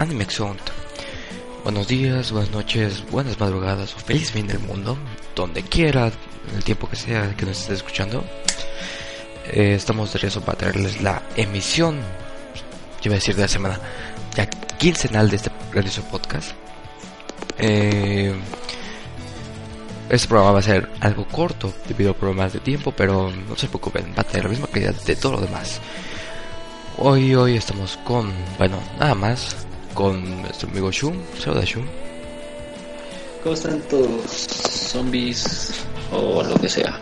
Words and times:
Anime 0.00 0.24
Sound. 0.30 0.58
Buenos 1.62 1.86
días, 1.86 2.32
buenas 2.32 2.50
noches, 2.50 3.04
buenas 3.10 3.38
madrugadas 3.38 3.94
o 3.94 3.98
feliz 3.98 4.32
fin 4.32 4.46
del 4.46 4.58
mundo, 4.58 4.96
donde 5.36 5.62
quiera, 5.62 6.06
en 6.06 6.56
el 6.56 6.64
tiempo 6.64 6.88
que 6.88 6.96
sea 6.96 7.36
que 7.36 7.44
nos 7.44 7.60
esté 7.60 7.74
escuchando. 7.74 8.24
Eh, 9.52 9.74
estamos 9.74 10.10
de 10.10 10.18
regreso 10.18 10.40
para 10.40 10.56
traerles 10.56 11.02
la 11.02 11.22
emisión, 11.36 11.98
yo 11.98 13.10
iba 13.10 13.16
a 13.16 13.18
decir 13.18 13.36
de 13.36 13.42
la 13.42 13.48
semana, 13.48 13.78
ya 14.34 14.46
quincenal 14.78 15.28
de 15.28 15.36
este 15.36 15.50
grandioso 15.70 16.02
podcast. 16.04 16.52
Eh, 17.58 18.34
este 20.08 20.28
programa 20.28 20.52
va 20.52 20.60
a 20.60 20.62
ser 20.62 20.88
algo 21.00 21.26
corto 21.26 21.74
debido 21.86 22.12
a 22.12 22.14
problemas 22.14 22.54
de 22.54 22.60
tiempo, 22.60 22.90
pero 22.90 23.30
no 23.30 23.54
se 23.54 23.68
preocupen, 23.68 24.14
va 24.16 24.22
a 24.22 24.24
tener 24.24 24.44
la 24.44 24.50
misma 24.50 24.66
calidad 24.68 24.94
de 24.94 25.14
todo 25.14 25.32
lo 25.32 25.40
demás. 25.42 25.78
Hoy, 26.96 27.34
hoy 27.34 27.58
estamos 27.58 27.98
con, 27.98 28.32
bueno, 28.56 28.78
nada 28.98 29.14
más, 29.14 29.66
con 29.94 30.42
nuestro 30.42 30.68
amigo 30.68 30.90
Shun. 30.90 31.20
Saluda 31.38 31.64
Shun. 31.64 31.86
¿Cómo 33.42 33.54
están 33.54 33.80
todos? 33.82 34.30
Zombies 34.30 35.72
o 36.12 36.42
lo 36.42 36.54
que 36.56 36.68
sea. 36.68 36.98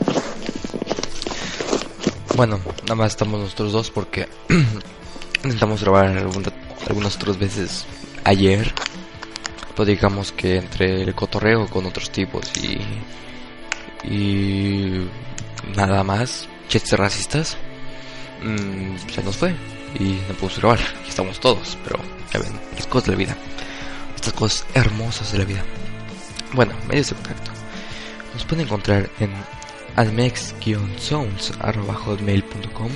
Bueno, 2.37 2.61
nada 2.83 2.95
más 2.95 3.13
estamos 3.13 3.41
nosotros 3.41 3.73
dos 3.73 3.91
porque 3.91 4.29
intentamos 5.45 5.83
grabar 5.83 6.07
alguna, 6.07 6.53
algunas 6.89 7.17
otras 7.17 7.39
veces 7.39 7.87
ayer. 8.25 8.73
Pues 9.75 9.89
digamos 9.89 10.33
que 10.33 10.57
entre 10.57 11.03
el 11.03 11.15
cotorreo 11.15 11.67
con 11.69 11.87
otros 11.87 12.11
tipos 12.11 12.51
y. 12.57 12.79
y. 14.09 15.09
nada 15.77 16.03
más, 16.05 16.49
chats 16.69 16.93
racistas, 16.93 17.57
mmm, 18.43 18.97
se 19.13 19.23
nos 19.23 19.37
fue 19.37 19.78
y 19.99 20.21
no 20.29 20.35
pudimos 20.35 20.59
grabar. 20.59 20.79
Aquí 21.01 21.09
estamos 21.09 21.41
todos, 21.41 21.77
pero 21.85 21.99
ya 22.33 22.39
las 22.77 22.87
cosas 22.87 23.07
de 23.07 23.13
la 23.13 23.19
vida. 23.19 23.37
Estas 24.15 24.33
cosas 24.33 24.65
hermosas 24.75 25.33
de 25.33 25.39
la 25.39 25.45
vida. 25.45 25.65
Bueno, 26.53 26.75
medios 26.89 27.09
de 27.11 27.17
contacto. 27.17 27.51
Nos 28.35 28.45
pueden 28.45 28.67
encontrar 28.67 29.11
en 29.21 29.33
almex-sounds.com 29.97 32.91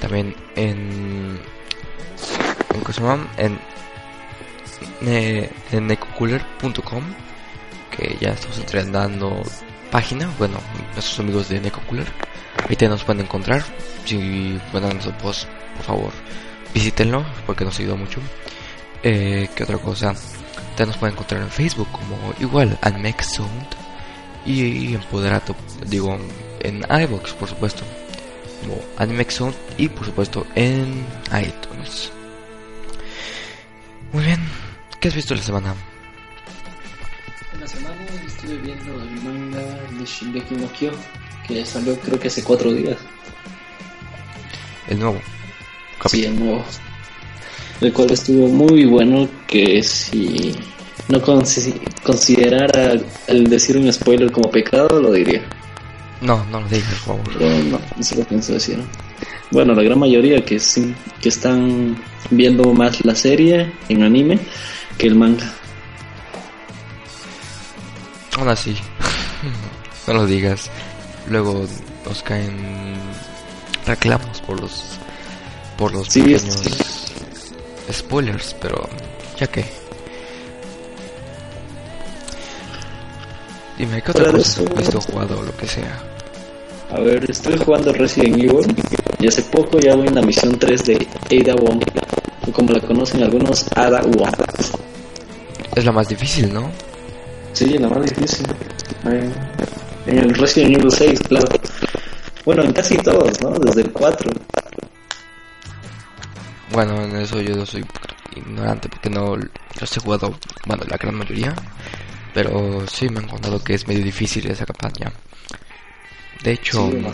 También 0.00 0.34
en. 0.56 1.40
¿En 2.74 2.84
se 2.92 3.00
llama? 3.00 3.28
En. 3.36 3.60
En 5.72 5.96
Que 7.90 8.16
ya 8.20 8.30
estamos 8.30 8.58
entrenando 8.58 9.42
página. 9.90 10.30
Bueno, 10.38 10.58
nuestros 10.94 11.20
amigos 11.20 11.48
de 11.48 11.60
Necocooler. 11.60 12.06
Ahí 12.68 12.76
te 12.76 12.88
nos 12.88 13.04
pueden 13.04 13.22
encontrar. 13.22 13.64
Si 14.04 14.60
bueno, 14.72 14.88
post 15.22 15.48
por 15.76 15.84
favor 15.84 16.12
visítenlo 16.74 17.24
porque 17.46 17.64
nos 17.64 17.78
ayuda 17.78 17.96
mucho. 17.96 18.20
Eh, 19.02 19.48
¿Qué 19.54 19.62
otra 19.62 19.78
cosa? 19.78 20.14
También 20.76 20.88
nos 20.88 20.96
pueden 20.96 21.14
encontrar 21.14 21.42
en 21.42 21.50
Facebook 21.50 21.88
como 21.90 22.16
igual 22.38 22.78
Anmex 22.82 23.34
Sound 23.34 23.66
y, 24.46 24.94
en 24.94 25.00
Poderato, 25.02 25.54
digo 25.86 26.18
en 26.60 26.84
iBox 27.02 27.32
por 27.34 27.48
supuesto, 27.48 27.82
como 28.60 28.80
Anmex 28.98 29.34
Sound 29.34 29.54
y 29.78 29.88
por 29.88 30.06
supuesto 30.06 30.46
en 30.54 31.04
iTunes. 31.26 32.12
Muy 34.12 34.24
bien, 34.24 34.40
¿qué 35.00 35.08
has 35.08 35.14
visto 35.14 35.34
la 35.34 35.42
semana? 35.42 35.74
En 37.54 37.60
la 37.60 37.66
semana 37.66 37.96
estuve 38.26 38.56
viendo 38.58 39.02
el 39.02 39.10
manga 39.22 39.60
de 39.60 40.04
Shingeki 40.04 40.54
no 40.56 40.72
Kyo 40.72 40.92
que 41.46 41.64
salió 41.64 41.98
creo 42.00 42.18
que 42.18 42.28
hace 42.28 42.42
cuatro 42.42 42.72
días. 42.72 42.98
El 44.88 44.98
nuevo. 44.98 45.20
Sí, 46.06 46.24
el 46.24 46.38
nuevo. 46.38 46.64
El 47.80 47.92
cual 47.92 48.10
estuvo 48.10 48.48
muy 48.48 48.84
bueno 48.84 49.28
que 49.46 49.82
si 49.82 50.54
no 51.08 51.20
considerara 51.22 52.94
el 53.26 53.48
decir 53.48 53.76
un 53.76 53.92
spoiler 53.92 54.30
como 54.30 54.50
pecado, 54.50 55.00
lo 55.00 55.12
diría. 55.12 55.42
No, 56.20 56.44
no 56.46 56.60
lo 56.60 56.68
digas, 56.68 56.94
por 57.06 57.18
favor. 57.18 57.38
Pero 57.38 57.64
no, 57.64 57.80
eso 57.98 58.14
lo 58.16 58.24
pienso 58.24 58.52
decir. 58.52 58.78
Bueno, 59.50 59.74
la 59.74 59.82
gran 59.82 59.98
mayoría 59.98 60.44
que 60.44 60.60
sí, 60.60 60.94
que 61.20 61.30
están 61.30 61.96
viendo 62.30 62.72
más 62.72 63.04
la 63.04 63.14
serie 63.14 63.72
en 63.88 64.02
anime 64.02 64.38
que 64.98 65.06
el 65.06 65.16
manga. 65.16 65.52
Aún 68.36 68.48
así, 68.48 68.76
no 70.06 70.14
lo 70.14 70.26
digas. 70.26 70.70
Luego 71.28 71.66
nos 72.06 72.22
caen 72.22 72.96
reclamos 73.86 74.40
por 74.42 74.60
los 74.60 74.98
por 75.80 75.92
los 75.92 76.06
Sí, 76.08 76.20
pequeños 76.22 76.60
sí. 76.62 77.92
spoilers, 77.92 78.54
pero 78.60 78.88
ya 79.38 79.46
que. 79.48 79.64
Dime, 83.78 84.02
¿qué 84.02 84.10
otra 84.10 84.30
cosa 84.30 84.62
has 84.98 85.06
jugado 85.06 85.40
o 85.40 85.42
lo 85.42 85.56
que 85.56 85.66
sea? 85.66 85.98
A 86.92 87.00
ver, 87.00 87.28
estoy 87.30 87.56
jugando 87.56 87.92
Resident 87.92 88.36
Evil 88.36 88.76
y 89.20 89.28
hace 89.28 89.42
poco 89.44 89.78
ya 89.78 89.94
voy 89.94 90.08
en 90.08 90.14
la 90.16 90.22
misión 90.22 90.58
3 90.58 90.84
de 90.84 91.06
Ada 91.40 91.54
Wong, 91.54 91.82
o 92.46 92.52
como 92.52 92.72
la 92.72 92.80
conocen 92.80 93.22
algunos, 93.22 93.66
Ada 93.74 94.02
Wong. 94.02 94.34
Es 95.76 95.84
la 95.84 95.92
más 95.92 96.08
difícil, 96.08 96.52
¿no? 96.52 96.70
Sí, 97.54 97.78
la 97.78 97.88
más 97.88 98.02
difícil. 98.04 98.46
Eh, 99.06 99.30
En 100.06 100.18
el 100.18 100.34
Resident 100.34 100.76
Evil 100.78 100.90
6, 100.90 101.20
claro. 101.28 101.46
Bueno, 102.44 102.64
en 102.64 102.72
casi 102.72 102.96
todos, 102.98 103.40
¿no? 103.42 103.50
Desde 103.60 103.82
el 103.82 103.92
4. 103.92 104.30
Bueno, 106.72 107.02
en 107.04 107.16
eso 107.16 107.40
yo 107.40 107.64
soy 107.66 107.84
ignorante 108.36 108.88
porque 108.88 109.10
no 109.10 109.36
los 109.36 109.96
he 109.96 110.00
jugado, 110.00 110.38
bueno, 110.66 110.84
la 110.88 110.96
gran 110.96 111.14
mayoría. 111.16 111.54
Pero 112.32 112.86
sí 112.86 113.08
me 113.08 113.18
han 113.18 113.26
contado 113.26 113.62
que 113.62 113.74
es 113.74 113.88
medio 113.88 114.04
difícil 114.04 114.48
esa 114.48 114.64
campaña. 114.64 115.12
De 116.44 116.52
hecho, 116.52 116.88
Sí, 116.90 117.04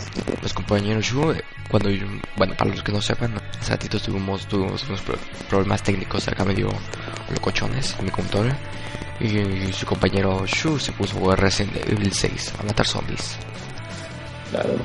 los 0.41 0.53
compañeros 0.53 1.05
Shu, 1.05 1.31
eh, 1.31 1.43
cuando 1.69 1.89
yo- 1.89 2.05
bueno, 2.37 2.53
para 2.55 2.69
los 2.69 2.83
que 2.83 2.91
no 2.91 3.01
sepan, 3.01 3.33
hace 3.59 3.71
ratito 3.71 3.99
tuvimos, 3.99 4.47
tuvimos 4.47 4.83
unos 4.87 5.01
pro- 5.01 5.17
problemas 5.49 5.81
técnicos 5.83 6.27
acá 6.27 6.45
medio 6.45 6.69
locochones 7.33 7.95
en 7.99 8.05
mi 8.05 8.11
computadora. 8.11 8.57
Y 9.19 9.73
su 9.73 9.85
compañero 9.87 10.45
Shu 10.45 10.77
se 10.79 10.91
puso 10.91 11.17
a 11.17 11.19
jugar 11.19 11.39
Resident 11.41 11.75
Evil 11.89 12.13
6 12.13 12.53
a 12.59 12.63
matar 12.63 12.85
zombies. 12.85 13.35
Claro. 14.51 14.75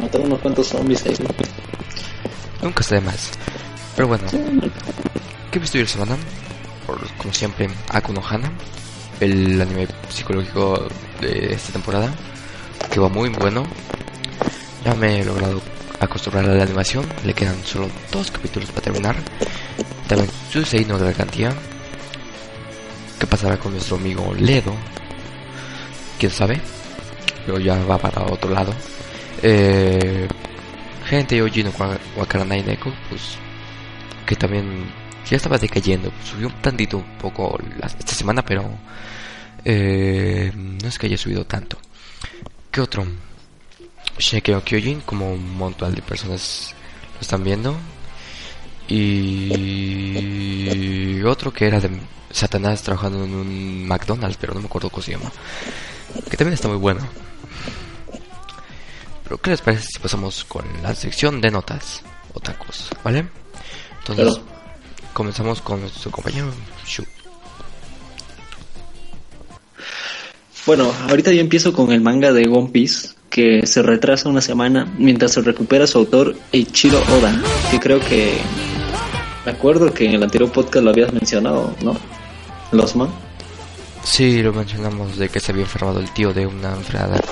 Mataron 0.00 0.26
unos 0.26 0.40
cuantos 0.40 0.68
zombies 0.68 1.04
ahí. 1.06 1.16
Nunca 2.62 2.80
está 2.82 2.96
de 2.96 3.00
más. 3.00 3.30
Pero 3.96 4.08
bueno, 4.08 4.24
¿qué 5.50 5.58
he 5.58 5.60
visto 5.60 5.78
yo 5.78 5.84
la 5.84 5.90
semana? 5.90 6.16
Por, 6.86 7.06
como 7.18 7.32
siempre, 7.32 7.68
Akuno 7.90 8.22
Hana, 8.26 8.50
el 9.20 9.60
anime 9.60 9.86
psicológico 10.08 10.88
de 11.20 11.52
esta 11.54 11.72
temporada, 11.72 12.12
que 12.90 13.00
va 13.00 13.08
muy 13.08 13.28
bueno. 13.28 13.64
Ya 14.84 14.94
me 14.94 15.20
he 15.20 15.24
logrado 15.24 15.60
acostumbrar 16.00 16.44
a 16.46 16.54
la 16.54 16.64
animación, 16.64 17.04
le 17.24 17.34
quedan 17.34 17.62
solo 17.64 17.88
dos 18.10 18.30
capítulos 18.30 18.70
para 18.70 18.80
terminar. 18.82 19.16
También 20.08 20.28
Suicide 20.50 20.86
no 20.86 20.98
de 20.98 21.04
la 21.06 21.12
cantidad. 21.12 21.54
¿Qué 23.20 23.26
pasará 23.26 23.56
con 23.58 23.72
nuestro 23.72 23.96
amigo 23.96 24.34
Ledo? 24.36 24.74
¿Quién 26.18 26.32
sabe? 26.32 26.60
Pero 27.46 27.58
ya 27.60 27.76
va 27.84 27.98
para 27.98 28.22
otro 28.24 28.50
lado. 28.50 28.72
Eh, 29.42 30.26
gente 31.06 31.36
Yoji 31.36 31.62
no 31.62 31.70
Wa- 31.78 31.98
Wakaranai 32.16 32.62
Neko, 32.64 32.92
pues 33.08 33.36
que 34.26 34.36
también 34.36 34.84
ya 35.28 35.36
estaba 35.36 35.58
decayendo. 35.58 36.12
Subió 36.24 36.48
un 36.48 36.60
tantito 36.60 36.98
un 36.98 37.18
poco 37.18 37.58
esta 37.82 38.14
semana, 38.14 38.44
pero 38.44 38.68
eh, 39.64 40.52
no 40.54 40.88
es 40.88 40.98
que 40.98 41.06
haya 41.06 41.16
subido 41.16 41.44
tanto. 41.44 41.78
¿Qué 42.70 42.80
otro? 42.80 43.06
Shingeki 44.18 44.52
no 44.52 44.64
Kyojin, 44.64 45.00
como 45.02 45.32
un 45.32 45.56
montón 45.56 45.94
de 45.94 46.02
personas 46.02 46.74
lo 47.14 47.20
están 47.20 47.44
viendo. 47.44 47.76
Y 48.88 51.22
otro 51.22 51.52
que 51.52 51.66
era 51.66 51.80
de 51.80 51.90
Satanás 52.30 52.82
trabajando 52.82 53.24
en 53.24 53.34
un 53.34 53.86
McDonald's, 53.86 54.36
pero 54.38 54.54
no 54.54 54.60
me 54.60 54.66
acuerdo 54.66 54.90
cómo 54.90 55.02
se 55.02 55.12
llama. 55.12 55.32
Que 56.30 56.36
también 56.36 56.54
está 56.54 56.68
muy 56.68 56.76
bueno. 56.76 57.00
Pero 59.24 59.38
¿qué 59.38 59.50
les 59.50 59.62
parece 59.62 59.86
si 59.86 59.98
pasamos 59.98 60.44
con 60.44 60.64
la 60.82 60.94
sección 60.94 61.40
de 61.40 61.50
notas? 61.50 62.02
Otakus, 62.34 62.90
¿vale? 63.02 63.41
Entonces, 64.06 64.40
comenzamos 65.12 65.60
con 65.60 65.80
nuestro 65.80 66.10
compañero 66.10 66.50
Shu. 66.86 67.04
Bueno, 70.66 70.92
ahorita 71.08 71.32
yo 71.32 71.40
empiezo 71.40 71.72
con 71.72 71.92
el 71.92 72.00
manga 72.00 72.32
de 72.32 72.46
One 72.48 72.70
Piece, 72.70 73.10
que 73.30 73.66
se 73.66 73.82
retrasa 73.82 74.28
una 74.28 74.40
semana 74.40 74.92
mientras 74.98 75.32
se 75.32 75.40
recupera 75.40 75.86
su 75.86 75.98
autor 75.98 76.36
Eiichiro 76.52 77.00
Oda, 77.18 77.40
que 77.70 77.80
creo 77.80 78.00
que... 78.00 78.38
Me 79.44 79.50
acuerdo 79.50 79.92
que 79.92 80.04
en 80.04 80.14
el 80.14 80.22
anterior 80.22 80.52
podcast 80.52 80.84
lo 80.84 80.90
habías 80.90 81.12
mencionado, 81.12 81.74
¿no? 81.82 81.96
Los 82.70 82.94
man. 82.94 83.08
Sí, 84.04 84.40
lo 84.40 84.52
mencionamos 84.52 85.16
de 85.16 85.28
que 85.28 85.40
se 85.40 85.50
había 85.50 85.64
enfermado 85.64 85.98
el 85.98 86.10
tío 86.12 86.32
de 86.32 86.46
una 86.46 86.74
enfermedad, 86.74 87.24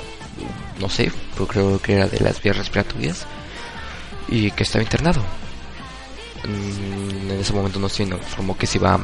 no 0.79 0.89
sé, 0.89 1.11
pero 1.33 1.47
creo 1.47 1.81
que 1.81 1.93
era 1.93 2.07
de 2.07 2.19
las 2.19 2.41
vías 2.41 2.57
respiratorias 2.57 3.25
y 4.27 4.51
que 4.51 4.63
estaba 4.63 4.83
internado. 4.83 5.21
Mm, 6.47 7.31
en 7.31 7.39
ese 7.39 7.53
momento 7.53 7.79
no 7.79 7.89
se 7.89 8.03
informó 8.03 8.57
que 8.57 8.67
se 8.67 8.77
iba 8.77 8.99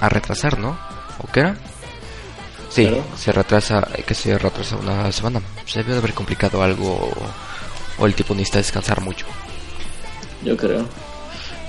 a 0.00 0.08
retrasar, 0.08 0.58
¿no? 0.58 0.78
¿O 1.18 1.30
qué 1.32 1.40
era? 1.40 1.56
Sí, 2.68 2.88
se 3.16 3.32
retrasa, 3.32 3.88
que 4.06 4.14
se 4.14 4.36
retrasa 4.36 4.76
una 4.76 5.10
semana. 5.12 5.40
Se 5.64 5.78
debe 5.78 5.92
de 5.92 5.98
haber 5.98 6.14
complicado 6.14 6.62
algo 6.62 7.10
o 7.98 8.06
el 8.06 8.14
tipo 8.14 8.34
necesita 8.34 8.58
descansar 8.58 9.00
mucho. 9.00 9.26
Yo 10.44 10.56
creo. 10.56 10.84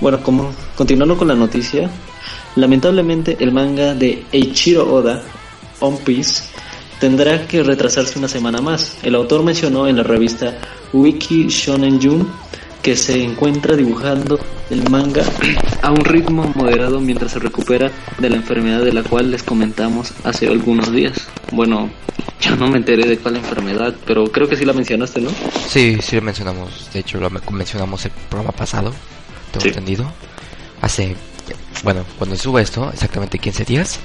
Bueno, 0.00 0.22
como 0.22 0.52
continuando 0.76 1.16
con 1.16 1.28
la 1.28 1.34
noticia, 1.34 1.90
lamentablemente 2.56 3.36
el 3.40 3.52
manga 3.52 3.94
de 3.94 4.24
Eiichiro 4.30 4.92
Oda, 4.92 5.22
One 5.80 5.98
Piece, 6.04 6.44
tendrá 7.00 7.46
que 7.46 7.62
retrasarse 7.62 8.18
una 8.18 8.28
semana 8.28 8.60
más. 8.60 8.96
El 9.02 9.14
autor 9.14 9.42
mencionó 9.42 9.88
en 9.88 9.96
la 9.96 10.02
revista 10.02 10.58
Wiki 10.92 11.48
Shonen 11.48 12.00
Jun 12.00 12.28
que 12.82 12.96
se 12.96 13.22
encuentra 13.22 13.76
dibujando 13.76 14.38
el 14.70 14.88
manga 14.88 15.22
a 15.82 15.90
un 15.90 16.04
ritmo 16.04 16.52
moderado 16.54 17.00
mientras 17.00 17.32
se 17.32 17.38
recupera 17.38 17.90
de 18.18 18.30
la 18.30 18.36
enfermedad 18.36 18.84
de 18.84 18.92
la 18.92 19.02
cual 19.02 19.30
les 19.30 19.42
comentamos 19.42 20.12
hace 20.24 20.48
algunos 20.48 20.92
días. 20.92 21.28
Bueno, 21.52 21.90
yo 22.40 22.56
no 22.56 22.68
me 22.68 22.78
enteré 22.78 23.08
de 23.08 23.18
cuál 23.18 23.36
enfermedad, 23.36 23.94
pero 24.06 24.30
creo 24.30 24.48
que 24.48 24.56
sí 24.56 24.64
la 24.64 24.72
mencionaste, 24.72 25.20
¿no? 25.20 25.30
Sí, 25.68 25.98
sí 26.00 26.16
la 26.16 26.22
mencionamos. 26.22 26.90
De 26.92 27.00
hecho, 27.00 27.18
lo 27.18 27.30
mencionamos 27.30 28.04
el 28.04 28.12
programa 28.28 28.52
pasado, 28.52 28.92
tengo 29.52 29.66
entendido. 29.66 30.12
Hace, 30.80 31.16
bueno, 31.82 32.04
cuando 32.16 32.36
suba 32.36 32.62
esto, 32.62 32.90
exactamente 32.92 33.38
15 33.38 33.64
días 33.64 33.98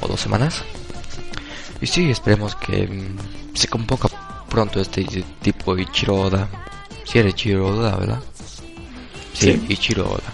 o 0.00 0.08
dos 0.08 0.20
semanas. 0.20 0.64
Y 1.80 1.86
sí, 1.86 2.10
esperemos 2.10 2.56
que 2.56 2.86
mm, 2.86 3.56
se 3.56 3.68
convoca 3.68 4.08
pronto 4.48 4.80
este 4.80 5.04
tipo 5.40 5.74
de 5.74 5.82
Ichiro 5.82 6.28
Si 7.10 7.18
era 7.18 7.28
Ichiro 7.28 7.66
Oda, 7.66 7.96
¿verdad? 7.96 8.20
Sí, 9.32 9.52
sí. 9.52 9.64
Ichiro 9.68 10.08
Oda. 10.08 10.32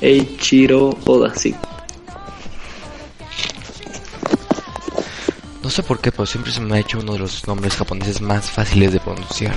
Eiichiro 0.00 0.98
Oda, 1.06 1.32
sí. 1.36 1.54
No 5.62 5.70
sé 5.70 5.84
por 5.84 6.00
qué, 6.00 6.10
pero 6.10 6.26
siempre 6.26 6.50
se 6.50 6.60
me 6.60 6.76
ha 6.76 6.80
hecho 6.80 6.98
uno 6.98 7.12
de 7.12 7.20
los 7.20 7.46
nombres 7.46 7.76
japoneses 7.76 8.20
más 8.20 8.50
fáciles 8.50 8.92
de 8.92 8.98
pronunciar. 8.98 9.54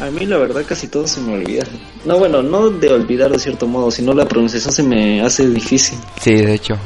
A 0.00 0.10
mí 0.10 0.26
la 0.26 0.38
verdad 0.38 0.64
casi 0.68 0.88
todo 0.88 1.06
se 1.06 1.20
me 1.20 1.34
olvida. 1.34 1.64
No, 2.04 2.18
bueno, 2.18 2.42
no 2.42 2.70
de 2.70 2.92
olvidar 2.92 3.30
de 3.30 3.38
cierto 3.38 3.68
modo, 3.68 3.92
sino 3.92 4.12
la 4.12 4.26
pronunciación 4.26 4.74
se 4.74 4.82
me 4.82 5.22
hace 5.22 5.48
difícil. 5.48 5.96
Sí, 6.20 6.32
de 6.32 6.52
hecho. 6.52 6.76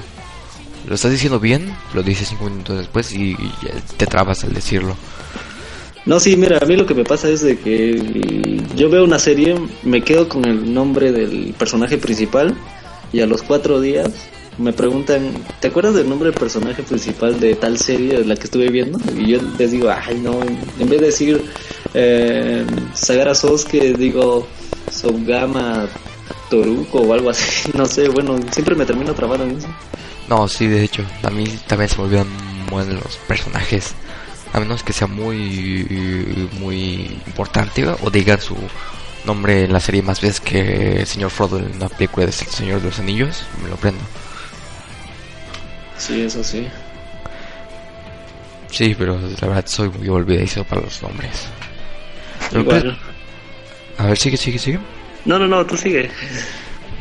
Lo 0.86 0.94
estás 0.94 1.10
diciendo 1.10 1.40
bien, 1.40 1.74
lo 1.94 2.02
dices 2.02 2.28
cinco 2.28 2.44
minutos 2.44 2.76
después 2.76 3.14
y 3.14 3.34
te 3.96 4.06
trabas 4.06 4.44
al 4.44 4.52
decirlo. 4.52 4.94
No, 6.08 6.18
sí, 6.18 6.38
mira, 6.38 6.56
a 6.56 6.64
mí 6.64 6.74
lo 6.74 6.86
que 6.86 6.94
me 6.94 7.04
pasa 7.04 7.28
es 7.28 7.42
de 7.42 7.58
que 7.58 8.62
yo 8.74 8.88
veo 8.88 9.04
una 9.04 9.18
serie, 9.18 9.54
me 9.82 10.00
quedo 10.00 10.26
con 10.26 10.46
el 10.46 10.72
nombre 10.72 11.12
del 11.12 11.54
personaje 11.58 11.98
principal 11.98 12.56
y 13.12 13.20
a 13.20 13.26
los 13.26 13.42
cuatro 13.42 13.78
días 13.78 14.08
me 14.56 14.72
preguntan, 14.72 15.34
¿te 15.60 15.68
acuerdas 15.68 15.96
del 15.96 16.08
nombre 16.08 16.30
del 16.30 16.40
personaje 16.40 16.82
principal 16.82 17.38
de 17.38 17.56
tal 17.56 17.78
serie 17.78 18.20
de 18.20 18.24
la 18.24 18.36
que 18.36 18.44
estuve 18.44 18.70
viendo? 18.70 18.98
Y 19.14 19.32
yo 19.32 19.38
les 19.58 19.70
digo, 19.70 19.90
ay 19.90 20.18
no, 20.18 20.40
en 20.42 20.88
vez 20.88 20.98
de 20.98 21.06
decir 21.06 21.44
eh, 21.92 22.64
Sagara 22.94 23.34
Sosuke, 23.34 23.94
digo 23.94 24.48
Sogama 24.90 25.86
Toruko 26.48 27.00
o 27.00 27.12
algo 27.12 27.28
así, 27.28 27.70
no 27.74 27.84
sé, 27.84 28.08
bueno, 28.08 28.38
siempre 28.50 28.74
me 28.74 28.86
termino 28.86 29.12
trabando 29.12 29.44
eso. 29.44 29.68
No, 30.26 30.48
sí, 30.48 30.68
de 30.68 30.84
hecho, 30.84 31.04
a 31.22 31.28
mí 31.28 31.44
también 31.66 31.90
se 31.90 31.98
me 31.98 32.04
olvidan 32.04 32.26
los 32.70 33.18
personajes, 33.28 33.94
a 34.52 34.60
menos 34.60 34.82
que 34.82 34.92
sea 34.92 35.06
muy, 35.06 36.48
muy 36.58 37.20
importante 37.26 37.86
o 37.86 38.10
digan 38.10 38.40
su 38.40 38.56
nombre 39.24 39.64
en 39.64 39.72
la 39.72 39.80
serie 39.80 40.02
más 40.02 40.20
veces 40.20 40.40
que 40.40 41.00
el 41.00 41.06
señor 41.06 41.30
Frodo 41.30 41.58
en 41.58 41.78
la 41.78 41.88
película 41.88 42.26
de 42.26 42.32
El 42.32 42.36
Señor 42.36 42.80
de 42.80 42.86
los 42.86 42.98
Anillos, 42.98 43.44
me 43.62 43.68
lo 43.68 43.76
prendo. 43.76 44.00
Sí, 45.96 46.22
eso 46.22 46.42
sí. 46.42 46.66
Sí, 48.70 48.94
pero 48.98 49.18
la 49.18 49.48
verdad 49.48 49.64
soy 49.66 49.88
muy 49.90 50.08
olvidadizo 50.08 50.64
para 50.64 50.82
los 50.82 51.02
nombres. 51.02 51.46
a 53.98 54.06
ver, 54.06 54.16
sigue, 54.16 54.36
sigue, 54.36 54.58
sigue. 54.58 54.78
No, 55.24 55.38
no, 55.38 55.46
no, 55.46 55.66
tú 55.66 55.76
sigue. 55.76 56.10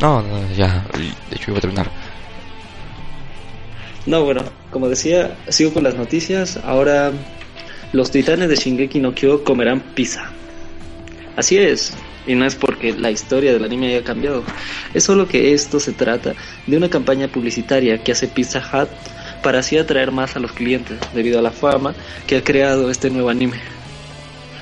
No, 0.01 0.21
no, 0.21 0.53
ya, 0.53 0.85
de 1.29 1.35
hecho 1.35 1.51
iba 1.51 1.59
a 1.59 1.61
terminar. 1.61 1.89
No, 4.05 4.23
bueno, 4.23 4.43
como 4.71 4.87
decía, 4.87 5.37
sigo 5.49 5.73
con 5.73 5.83
las 5.83 5.95
noticias. 5.95 6.57
Ahora 6.63 7.11
los 7.93 8.11
titanes 8.11 8.49
de 8.49 8.55
Shingeki 8.55 8.99
no 8.99 9.13
Kyo 9.13 9.43
comerán 9.43 9.81
pizza. 9.81 10.31
Así 11.35 11.57
es, 11.57 11.93
y 12.25 12.35
no 12.35 12.45
es 12.45 12.55
porque 12.55 12.93
la 12.93 13.11
historia 13.11 13.53
del 13.53 13.63
anime 13.63 13.87
haya 13.87 14.03
cambiado, 14.03 14.43
es 14.93 15.03
solo 15.03 15.27
que 15.27 15.53
esto 15.53 15.79
se 15.79 15.93
trata 15.93 16.33
de 16.65 16.77
una 16.77 16.89
campaña 16.89 17.27
publicitaria 17.27 18.03
que 18.03 18.11
hace 18.11 18.27
Pizza 18.27 18.59
Hut 18.59 18.89
para 19.41 19.59
así 19.59 19.77
atraer 19.77 20.11
más 20.11 20.35
a 20.35 20.39
los 20.39 20.51
clientes 20.51 20.99
debido 21.13 21.39
a 21.39 21.41
la 21.41 21.51
fama 21.51 21.95
que 22.25 22.37
ha 22.37 22.43
creado 22.43 22.89
este 22.91 23.09
nuevo 23.09 23.29
anime. 23.29 23.57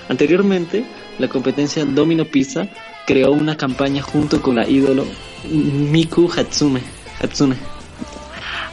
Anteriormente, 0.09 0.85
la 1.17 1.27
competencia 1.27 1.85
Domino 1.85 2.25
Pizza 2.25 2.67
creó 3.07 3.31
una 3.31 3.57
campaña 3.57 4.01
junto 4.01 4.41
con 4.41 4.55
la 4.55 4.67
ídolo 4.67 5.05
Miku 5.49 6.29
Hatsume, 6.31 6.81
Hatsune, 7.21 7.55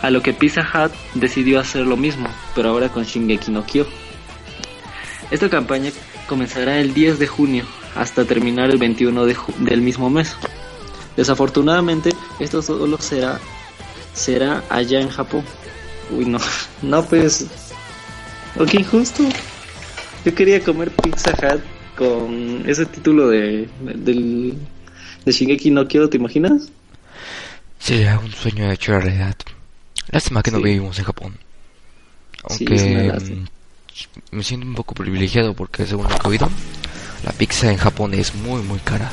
a 0.03 0.11
lo 0.11 0.23
que 0.23 0.33
Pizza 0.33 0.63
Hut 0.63 0.93
decidió 1.15 1.61
hacer 1.61 1.87
lo 1.87 1.97
mismo, 1.97 2.29
pero 2.55 2.71
ahora 2.71 2.89
con 2.89 3.05
Shingeki 3.05 3.51
no 3.51 3.65
Kyo. 3.65 3.87
Esta 5.33 5.49
campaña 5.49 5.91
comenzará 6.29 6.79
el 6.79 6.93
10 6.93 7.19
de 7.19 7.27
junio 7.27 7.65
hasta 7.97 8.27
terminar 8.27 8.71
el 8.71 8.77
21 8.77 9.25
del 9.25 9.81
mismo 9.81 10.11
mes. 10.11 10.37
Desafortunadamente, 11.17 12.11
esto 12.39 12.61
solo 12.61 12.99
será 12.99 13.41
será 14.13 14.63
allá 14.69 15.01
en 15.01 15.09
Japón. 15.09 15.43
Uy, 16.11 16.27
no, 16.27 16.39
no 16.83 17.03
pues, 17.07 17.47
ok, 18.59 18.85
justo. 18.91 19.25
Yo 20.23 20.35
quería 20.35 20.63
comer 20.63 20.91
Pizza 20.91 21.31
Hut 21.31 21.63
con 21.97 22.69
ese 22.69 22.85
título 22.85 23.29
de 23.29 23.69
del 23.81 24.55
de 25.25 25.33
Shingeki 25.33 25.71
no 25.71 25.89
quiero, 25.89 26.11
¿te 26.11 26.19
imaginas? 26.19 26.71
Sería 27.79 28.19
un 28.19 28.33
sueño 28.33 28.71
hecho 28.71 29.01
realidad. 29.01 29.37
Lástima 30.11 30.43
que 30.43 30.51
no 30.51 30.61
vivimos 30.61 30.99
en 30.99 31.05
Japón. 31.07 31.39
Aunque 32.45 32.75
mm, 32.75 33.47
me 34.31 34.43
siento 34.43 34.67
un 34.67 34.75
poco 34.75 34.95
privilegiado 34.95 35.55
porque 35.55 35.87
según 35.87 36.09
lo 36.09 36.19
que 36.19 36.27
he 36.27 36.31
oído, 36.31 36.49
la 37.25 37.33
pizza 37.33 37.71
en 37.71 37.77
Japón 37.77 38.15
es 38.15 38.35
muy 38.35 38.63
muy 38.63 38.79
cara. 38.81 39.11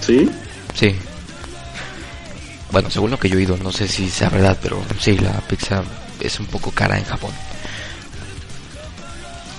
¿Sí? 0.00 0.28
Sí. 0.74 0.94
Bueno, 2.70 2.90
según 2.90 3.10
lo 3.10 3.18
que 3.18 3.28
yo 3.28 3.36
he 3.36 3.38
oído, 3.38 3.56
no 3.56 3.72
sé 3.72 3.88
si 3.88 4.10
sea 4.10 4.28
verdad, 4.28 4.58
pero 4.60 4.82
sí, 5.00 5.16
la 5.18 5.40
pizza 5.42 5.82
es 6.20 6.38
un 6.40 6.46
poco 6.46 6.70
cara 6.70 6.98
en 6.98 7.04
Japón. 7.04 7.30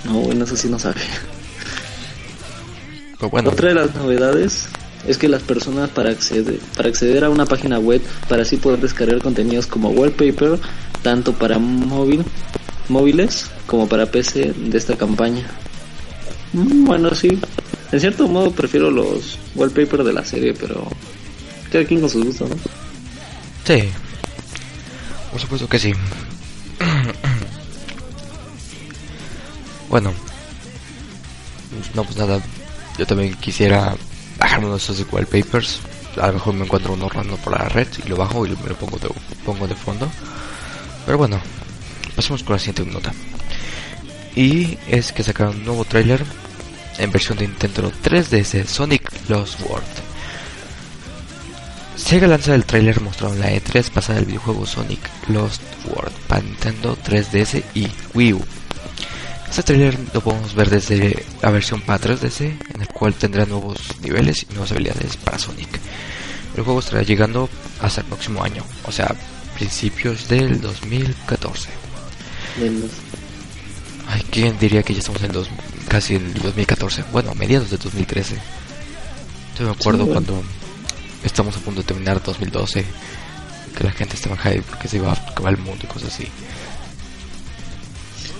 No, 0.04 0.14
bueno, 0.20 0.44
eso 0.44 0.56
sí 0.56 0.68
no 0.68 0.78
sabe. 0.78 1.00
bueno. 3.30 3.50
Otra 3.50 3.68
de 3.68 3.74
las 3.74 3.94
novedades 3.94 4.68
es 5.06 5.18
que 5.18 5.28
las 5.28 5.42
personas 5.42 5.90
para 5.90 6.10
acceder, 6.10 6.58
para 6.76 6.88
acceder 6.88 7.24
a 7.24 7.30
una 7.30 7.46
página 7.46 7.78
web, 7.78 8.02
para 8.28 8.42
así 8.42 8.56
poder 8.56 8.80
descargar 8.80 9.20
contenidos 9.22 9.66
como 9.66 9.90
wallpaper, 9.90 10.58
tanto 11.02 11.32
para 11.32 11.58
móvil, 11.58 12.24
móviles 12.88 13.50
como 13.66 13.88
para 13.88 14.06
PC 14.06 14.52
de 14.52 14.78
esta 14.78 14.96
campaña. 14.96 15.46
Mm, 16.52 16.84
bueno, 16.84 17.14
sí. 17.14 17.40
En 17.92 18.00
cierto 18.00 18.28
modo 18.28 18.50
prefiero 18.50 18.90
los 18.90 19.38
wallpapers 19.54 20.04
de 20.04 20.12
la 20.12 20.24
serie, 20.24 20.54
pero 20.54 20.86
cada 21.70 21.84
quien 21.84 22.00
con 22.00 22.10
sus 22.10 22.24
gustos, 22.24 22.50
¿no? 22.50 22.56
Sí. 23.64 23.88
Por 25.30 25.40
supuesto 25.40 25.68
que 25.68 25.78
sí. 25.78 25.92
bueno. 29.88 30.12
No, 31.94 32.04
pues 32.04 32.16
nada. 32.16 32.40
Yo 32.98 33.06
también 33.06 33.34
quisiera 33.34 33.94
bajarme 34.38 34.66
uno 34.66 34.76
de 34.76 34.82
esos 34.82 35.04
wallpapers. 35.10 35.80
A 36.20 36.28
lo 36.28 36.34
mejor 36.34 36.54
me 36.54 36.64
encuentro 36.64 36.94
uno 36.94 37.08
random 37.08 37.38
por 37.38 37.52
la 37.52 37.68
red 37.68 37.86
y 38.04 38.08
lo 38.08 38.16
bajo 38.16 38.46
y 38.46 38.50
me 38.50 38.68
lo 38.68 38.76
pongo 38.76 38.98
de, 38.98 39.08
pongo 39.44 39.68
de 39.68 39.74
fondo. 39.74 40.10
Pero 41.06 41.18
bueno, 41.18 41.40
pasemos 42.18 42.42
con 42.42 42.54
la 42.54 42.58
siguiente 42.58 42.84
nota. 42.92 43.12
Y 44.34 44.76
es 44.88 45.12
que 45.12 45.22
sacaron 45.22 45.54
un 45.54 45.64
nuevo 45.64 45.84
trailer 45.84 46.24
en 46.98 47.12
versión 47.12 47.38
de 47.38 47.46
Nintendo 47.46 47.92
3DS 47.92 48.66
Sonic 48.66 49.08
Lost 49.28 49.60
World. 49.60 49.86
Sega 51.94 52.26
lanza 52.26 52.56
el 52.56 52.64
trailer 52.64 53.00
mostrado 53.00 53.34
en 53.34 53.40
la 53.40 53.52
E3 53.52 53.90
pasada 53.90 54.18
del 54.18 54.26
videojuego 54.26 54.66
Sonic 54.66 54.98
Lost 55.28 55.62
World 55.86 56.12
para 56.26 56.42
Nintendo 56.42 56.98
3DS 57.06 57.62
y 57.74 57.86
Wii 58.14 58.32
U. 58.32 58.44
Este 59.48 59.62
trailer 59.62 59.96
lo 60.12 60.20
podemos 60.20 60.56
ver 60.56 60.70
desde 60.70 61.24
la 61.40 61.50
versión 61.50 61.82
para 61.82 62.00
3DS, 62.00 62.40
en 62.74 62.80
el 62.80 62.88
cual 62.88 63.14
tendrá 63.14 63.46
nuevos 63.46 63.78
niveles 64.02 64.42
y 64.42 64.52
nuevas 64.54 64.72
habilidades 64.72 65.16
para 65.18 65.38
Sonic. 65.38 65.68
El 66.56 66.64
juego 66.64 66.80
estará 66.80 67.02
llegando 67.02 67.48
hasta 67.80 68.00
el 68.00 68.08
próximo 68.08 68.42
año, 68.42 68.64
o 68.86 68.90
sea, 68.90 69.14
principios 69.54 70.26
del 70.26 70.60
2014. 70.60 71.87
Ay, 74.08 74.22
¿quién 74.30 74.58
diría 74.58 74.82
que 74.82 74.92
ya 74.92 75.00
estamos 75.00 75.22
en 75.22 75.32
dos, 75.32 75.48
casi 75.88 76.16
en 76.16 76.32
2014? 76.34 77.04
Bueno, 77.12 77.34
mediados 77.34 77.70
de 77.70 77.76
2013. 77.76 78.36
Yo 79.58 79.66
me 79.66 79.72
acuerdo 79.72 80.06
cuando 80.06 80.42
estamos 81.24 81.56
a 81.56 81.60
punto 81.60 81.82
de 81.82 81.86
terminar 81.86 82.22
2012, 82.22 82.84
que 83.76 83.84
la 83.84 83.92
gente 83.92 84.16
estaba 84.16 84.36
hype 84.36 84.62
porque 84.62 84.88
se 84.88 84.96
iba 84.96 85.10
a 85.10 85.12
acabar 85.12 85.54
el 85.54 85.60
mundo 85.60 85.84
y 85.84 85.86
cosas 85.86 86.14
así. 86.14 86.26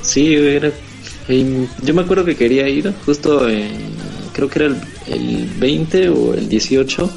Sí, 0.02 0.34
era, 0.34 0.72
yo 1.28 1.94
me 1.94 2.00
acuerdo 2.00 2.24
que 2.24 2.34
quería 2.34 2.68
ir 2.68 2.92
justo 3.04 3.48
en, 3.48 3.92
creo 4.32 4.48
que 4.48 4.58
era 4.60 4.68
el, 4.68 4.80
el 5.06 5.46
20 5.58 6.08
o 6.08 6.34
el 6.34 6.48
18 6.48 7.10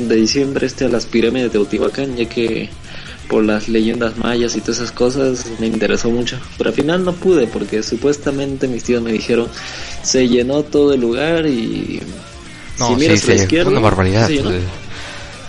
de 0.00 0.16
diciembre 0.16 0.66
este 0.66 0.84
a 0.84 0.88
las 0.88 1.06
pirámides 1.06 1.46
de 1.46 1.50
Teotihuacán, 1.50 2.16
ya 2.16 2.28
que 2.28 2.68
por 3.28 3.44
las 3.44 3.68
leyendas 3.68 4.16
mayas 4.18 4.56
y 4.56 4.60
todas 4.60 4.78
esas 4.78 4.92
cosas 4.92 5.46
me 5.58 5.66
interesó 5.66 6.10
mucho. 6.10 6.38
Pero 6.58 6.70
al 6.70 6.76
final 6.76 7.04
no 7.04 7.12
pude 7.12 7.46
porque 7.46 7.82
supuestamente 7.82 8.68
mis 8.68 8.84
tíos 8.84 9.02
me 9.02 9.12
dijeron 9.12 9.48
se 10.02 10.28
llenó 10.28 10.62
todo 10.62 10.94
el 10.94 11.00
lugar 11.00 11.46
y 11.46 12.00
no, 12.78 12.88
si 12.88 12.96
miras 12.96 13.24
a 13.24 13.28
la 13.28 13.34
izquierda, 13.34 13.70
una 13.70 13.80
barbaridad. 13.80 14.28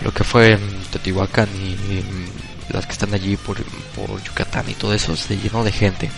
lo 0.02 0.12
que 0.12 0.24
fue 0.24 0.58
Teotihuacán 0.90 1.48
y, 1.48 2.02
las 2.72 2.84
que 2.86 2.92
están 2.92 3.14
allí 3.14 3.36
por, 3.36 3.56
por 3.94 4.22
Yucatán 4.24 4.68
y 4.68 4.74
todo 4.74 4.92
eso 4.92 5.16
se 5.16 5.36
llenó 5.36 5.62
de 5.62 5.70
gente 5.70 6.10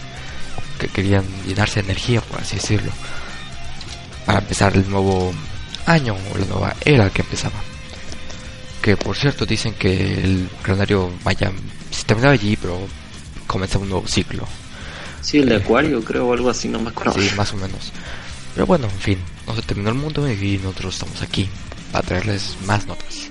que 0.78 0.88
querían 0.88 1.24
llenarse 1.46 1.82
de 1.82 1.86
energía, 1.86 2.20
por 2.22 2.40
así 2.40 2.56
decirlo, 2.56 2.90
para 4.24 4.38
empezar 4.38 4.74
el 4.74 4.88
nuevo 4.88 5.32
año 5.86 6.16
o 6.32 6.38
la 6.38 6.46
nueva 6.46 6.76
era 6.84 7.10
que 7.10 7.22
empezaba. 7.22 7.67
Que 8.88 8.96
por 8.96 9.14
cierto 9.14 9.44
dicen 9.44 9.74
que 9.74 9.92
el 9.92 10.48
calendario 10.62 11.10
vaya 11.22 11.52
se 11.90 12.04
terminaba 12.04 12.32
allí, 12.32 12.56
pero 12.56 12.78
comenzaba 13.46 13.82
un 13.82 13.90
nuevo 13.90 14.08
ciclo. 14.08 14.48
Sí, 15.20 15.36
el 15.36 15.50
de 15.50 15.56
Acuario 15.56 16.02
creo 16.02 16.26
o 16.26 16.32
algo 16.32 16.48
así, 16.48 16.68
no 16.68 16.80
me 16.80 16.88
acuerdo. 16.88 17.12
Sí, 17.12 17.28
más 17.36 17.52
o 17.52 17.58
menos. 17.58 17.92
Pero 18.54 18.64
bueno, 18.64 18.86
en 18.86 18.98
fin, 18.98 19.18
no 19.46 19.54
se 19.54 19.60
terminó 19.60 19.90
el 19.90 19.96
mundo 19.96 20.26
y 20.32 20.56
nosotros 20.56 20.94
estamos 20.94 21.20
aquí 21.20 21.50
para 21.92 22.06
traerles 22.06 22.56
más 22.64 22.86
notas. 22.86 23.30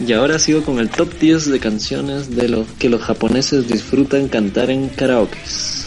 Y 0.00 0.10
ahora 0.14 0.38
sigo 0.38 0.62
con 0.62 0.78
el 0.78 0.88
top 0.88 1.12
10 1.18 1.50
de 1.50 1.60
canciones 1.60 2.34
de 2.34 2.48
lo 2.48 2.64
que 2.78 2.88
los 2.88 3.02
japoneses 3.02 3.68
disfrutan 3.68 4.28
cantar 4.28 4.70
en 4.70 4.88
karaokes. 4.88 5.82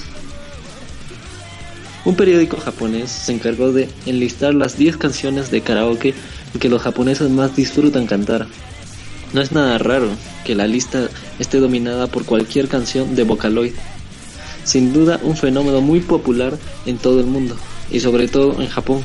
Un 2.06 2.16
periódico 2.16 2.58
japonés 2.58 3.10
se 3.10 3.34
encargó 3.34 3.72
de 3.72 3.90
enlistar 4.06 4.54
las 4.54 4.78
10 4.78 4.98
canciones 4.98 5.50
de 5.50 5.62
karaoke 5.62 6.14
que 6.60 6.70
los 6.70 6.82
japoneses 6.82 7.30
más 7.30 7.56
disfrutan 7.56 8.08
cantar. 8.08 8.48
No 9.34 9.42
es 9.42 9.52
nada 9.52 9.78
raro 9.78 10.10
que 10.44 10.56
la 10.56 10.68
lista 10.68 11.10
esté 11.40 11.60
dominada 11.60 12.08
por 12.08 12.26
cualquier 12.26 12.68
canción 12.68 13.16
de 13.16 13.24
Vocaloid. 13.24 13.74
Sin 14.64 14.94
duda 14.94 15.20
un 15.24 15.36
fenómeno 15.36 15.82
muy 15.82 16.00
popular 16.00 16.58
en 16.86 16.98
todo 16.98 17.20
el 17.20 17.26
mundo 17.26 17.58
y 17.92 18.00
sobre 18.00 18.28
todo 18.28 18.62
en 18.62 18.70
Japón. 18.70 19.02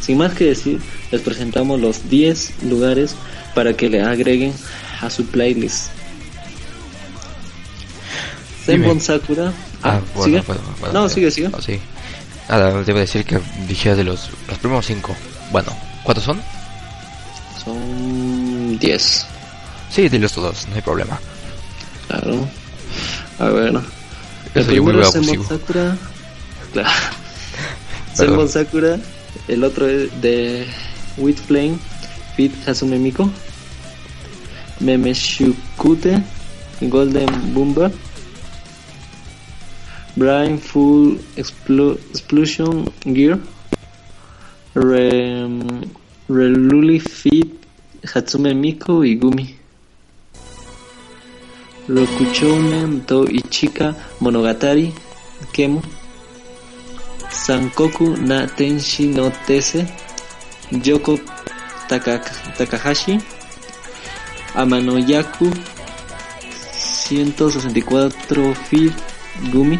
Sin 0.00 0.18
más 0.18 0.32
que 0.32 0.44
decir, 0.44 0.80
les 1.12 1.20
presentamos 1.20 1.80
los 1.80 2.08
10 2.08 2.64
lugares 2.64 3.14
para 3.54 3.74
que 3.74 3.88
le 3.88 4.02
agreguen 4.02 4.52
a 5.00 5.10
su 5.10 5.26
playlist. 5.26 5.90
Zenbon 8.64 9.00
Sakura. 9.00 9.52
Ah, 9.82 10.00
ah 10.00 10.22
¿sigue? 10.24 10.42
no, 10.92 11.08
sigue, 11.08 11.30
sigue. 11.30 11.50
Oh, 11.52 11.60
sí. 11.60 11.78
Nada, 12.48 12.82
debo 12.82 12.98
decir 12.98 13.24
que 13.24 13.38
dije 13.66 13.94
de 13.94 14.04
los, 14.04 14.30
los 14.48 14.58
primeros 14.58 14.86
cinco. 14.86 15.14
Bueno, 15.52 15.76
¿cuántos 16.02 16.24
son? 16.24 16.40
Son 18.78 18.80
10. 18.80 19.26
Sí, 19.90 20.08
de 20.08 20.18
los 20.18 20.32
todos, 20.32 20.68
no 20.68 20.74
hay 20.76 20.82
problema. 20.82 21.18
Claro. 22.06 22.48
A 23.38 23.48
ver. 23.48 23.80
El 24.54 24.64
primero 24.66 25.00
es 25.00 25.12
Zenbon 25.12 25.48
Sakura. 25.48 25.96
Claro. 26.72 28.48
Sakura. 28.48 28.98
El 29.46 29.64
otro 29.64 29.86
es 29.86 30.20
de 30.20 30.66
With 31.16 31.36
Flame, 31.36 31.78
Fit 32.36 32.52
Hasume 32.68 32.98
Miko. 32.98 33.30
Memeshukute, 34.80 36.22
Golden 36.82 37.52
Bumba, 37.52 37.90
Brian 40.14 40.58
Full 40.58 41.16
Explosion 41.36 42.88
Gear, 43.04 43.40
Re, 44.74 45.48
Reluli 46.28 47.00
Fit, 47.00 47.67
Hatsume 48.12 48.54
Miko 48.54 49.04
y 49.04 49.14
Gumi. 49.16 49.54
Rokuchounen 51.88 53.00
To 53.06 53.24
Ichika 53.28 53.94
Monogatari 54.20 54.92
Kemu 55.52 55.82
Sankoku 57.30 58.16
na 58.16 58.46
Tenshi 58.46 59.06
no 59.06 59.30
Tese 59.46 59.86
Yoko 60.84 61.18
Takahashi. 62.58 63.20
Amanoyaku 64.54 65.44
164 67.10 68.54
Feed 68.54 68.92
Gumi. 69.52 69.78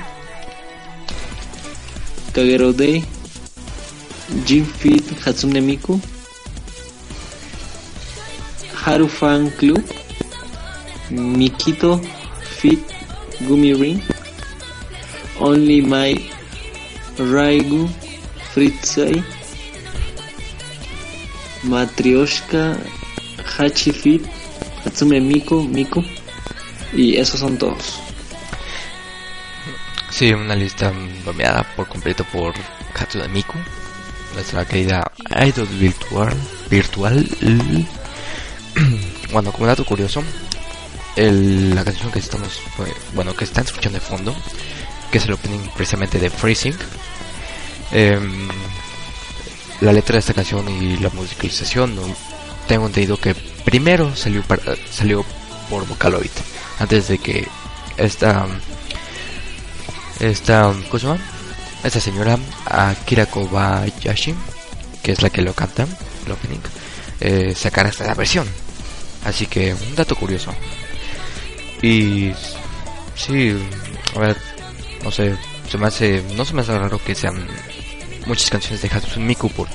Kagero 2.33 2.73
Day 2.73 3.05
Jim 4.45 4.65
Feed 4.65 5.05
Hatsune 5.25 5.61
Miku 5.61 6.01
Haru 8.85 9.09
Fan 9.09 9.51
Club 9.51 9.83
Mikito 11.11 12.01
Feed 12.59 12.81
Gumi 13.47 13.75
Ring 13.75 14.03
Only 15.41 15.81
My 15.83 16.15
Raigu 17.19 17.89
Fritzai 18.53 19.23
Matryoshka 21.65 22.79
Hachi 23.57 23.93
Feed 23.93 24.39
Hatsume 24.85 25.21
Miku, 25.21 25.63
Miku. 25.65 26.03
Y 26.95 27.17
esos 27.17 27.41
son 27.41 27.59
todos. 27.59 28.01
Sí, 30.11 30.33
una 30.33 30.55
lista 30.55 30.93
dominada 31.25 31.65
por 31.77 31.87
completo 31.89 32.25
por 32.33 32.55
Hatsume 32.95 33.29
Miku, 33.29 33.59
nuestra 34.35 34.65
querida 34.65 35.13
idol 35.47 35.67
virtual. 35.79 36.35
virtual. 36.71 37.29
Bueno, 39.33 39.53
como 39.53 39.67
dato 39.67 39.85
curioso, 39.85 40.23
el, 41.17 41.75
la 41.75 41.85
canción 41.85 42.11
que 42.11 42.19
estamos, 42.19 42.61
bueno, 43.15 43.35
que 43.35 43.45
están 43.45 43.65
escuchando 43.65 43.99
de 43.99 44.05
fondo, 44.05 44.35
que 45.11 45.19
es 45.19 45.25
el 45.25 45.33
opening 45.33 45.61
precisamente 45.75 46.19
de 46.19 46.31
Freezing, 46.31 46.77
em, 47.93 48.49
la 49.81 49.93
letra 49.93 50.15
de 50.15 50.21
esta 50.21 50.35
canción 50.35 50.69
y 50.69 50.97
la 50.99 51.11
musicalización, 51.11 51.99
tengo 52.67 52.87
entendido 52.87 53.17
que 53.17 53.35
primero 53.35 54.15
salió, 54.17 54.43
salió 54.91 55.25
por 55.69 55.87
Vocaloid, 55.87 56.31
antes 56.79 57.09
de 57.09 57.19
que 57.19 57.47
esta, 57.97 58.47
esta, 60.21 60.73
¿cómo 60.89 60.99
se 60.99 61.07
llama? 61.07 61.21
Esta 61.85 62.01
señora 62.01 62.39
Akira 62.65 63.27
Kobayashi, 63.27 64.35
que 65.03 65.13
es 65.13 65.23
la 65.23 65.31
que 65.31 65.43
lo 65.43 65.55
canta, 65.55 65.87
el 66.27 66.33
opening, 66.33 66.61
eh, 67.21 67.55
sacara 67.57 67.89
esta 67.89 68.15
versión. 68.15 68.49
Así 69.25 69.47
que 69.47 69.75
un 69.75 69.95
dato 69.95 70.15
curioso. 70.17 70.55
Y 71.83 72.33
sí, 73.15 73.57
a 74.17 74.19
ver, 74.19 74.37
no 75.03 75.11
sé, 75.11 75.37
se 75.71 75.79
me 75.79 75.87
hace, 75.87 76.23
no 76.35 76.45
se 76.45 76.55
me 76.55 76.63
hace 76.63 76.77
raro 76.77 76.99
que 76.99 77.15
sean 77.15 77.47
muchas 78.27 78.51
canciones 78.51 78.83
de 78.83 78.89
Hatsune 78.89 79.27
Miku 79.27 79.49
por, 79.51 79.69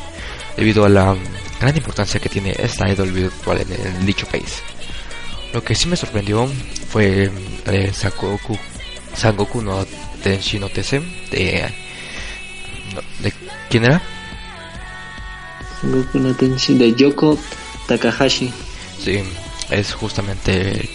debido 0.58 0.86
a 0.86 0.90
la 0.90 1.16
gran 1.60 1.76
importancia 1.76 2.20
que 2.20 2.30
tiene 2.30 2.56
esta 2.58 2.90
idol 2.90 3.12
virtual 3.12 3.62
en, 3.62 3.72
el 3.72 4.06
dicho 4.06 4.28
país. 4.28 4.62
Lo 5.54 5.64
que 5.64 5.76
sí 5.76 5.88
me 5.88 5.96
sorprendió 5.96 6.48
fue 6.90 7.32
eh, 7.66 7.92
Sakoku, 7.94 8.58
Sangoku 9.16 9.62
no 9.62 9.86
Tenshi 10.24 10.60
no 10.60 10.70
Tese 10.70 11.00
de, 11.32 11.70
de 13.20 13.34
¿quién 13.70 13.86
era? 13.86 14.02
Sangoku 15.82 16.20
no 16.20 16.34
Tenshi 16.34 16.74
de 16.76 16.94
Yoko 16.94 17.38
Takahashi. 17.88 18.52
Es 19.70 19.94
justamente 19.94 20.90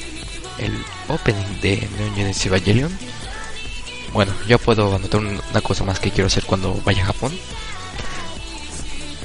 el 0.59 0.73
opening 1.09 1.61
de 1.61 1.89
Neon 1.99 2.15
Genesis 2.15 2.47
Evangelion. 2.47 2.91
Bueno, 4.13 4.33
yo 4.47 4.59
puedo 4.59 4.95
anotar 4.95 5.21
una 5.21 5.61
cosa 5.61 5.85
más 5.85 6.01
que 6.01 6.11
quiero 6.11 6.29
hacer 6.29 6.45
cuando 6.45 6.81
vaya 6.85 7.03
a 7.03 7.07
Japón. 7.07 7.33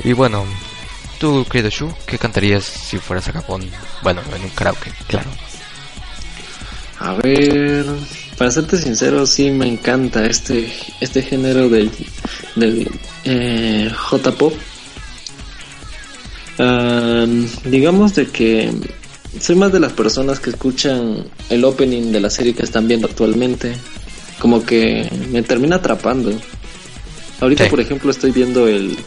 Y 0.03 0.11
bueno, 0.13 0.45
tú, 1.19 1.45
querido 1.49 1.69
Shu, 1.69 1.93
¿qué 2.05 2.17
cantarías 2.17 2.65
si 2.65 2.97
fueras 2.97 3.29
a 3.29 3.33
Japón? 3.33 3.69
Bueno, 4.01 4.21
en 4.35 4.43
un 4.43 4.49
karaoke, 4.49 4.91
claro. 5.07 5.29
A 6.99 7.13
ver, 7.13 7.85
para 8.37 8.51
serte 8.51 8.77
sincero, 8.77 9.25
sí 9.25 9.49
me 9.51 9.67
encanta 9.67 10.25
este 10.25 10.71
este 10.99 11.21
género 11.21 11.69
del, 11.69 11.91
del 12.55 12.89
eh, 13.23 13.89
J-pop. 13.95 14.53
Digamos 17.65 18.15
de 18.15 18.27
que 18.27 18.71
soy 19.39 19.55
más 19.55 19.71
de 19.71 19.79
las 19.79 19.93
personas 19.93 20.39
que 20.39 20.51
escuchan 20.51 21.25
el 21.49 21.65
opening 21.65 22.11
de 22.11 22.19
la 22.19 22.29
serie 22.29 22.53
que 22.53 22.63
están 22.63 22.87
viendo 22.87 23.07
actualmente. 23.07 23.75
Como 24.39 24.65
que 24.65 25.09
me 25.31 25.41
termina 25.43 25.77
atrapando. 25.77 26.31
Ahorita, 27.39 27.69
por 27.69 27.79
ejemplo, 27.79 28.11
estoy 28.11 28.31
viendo 28.31 28.67
el 28.67 28.97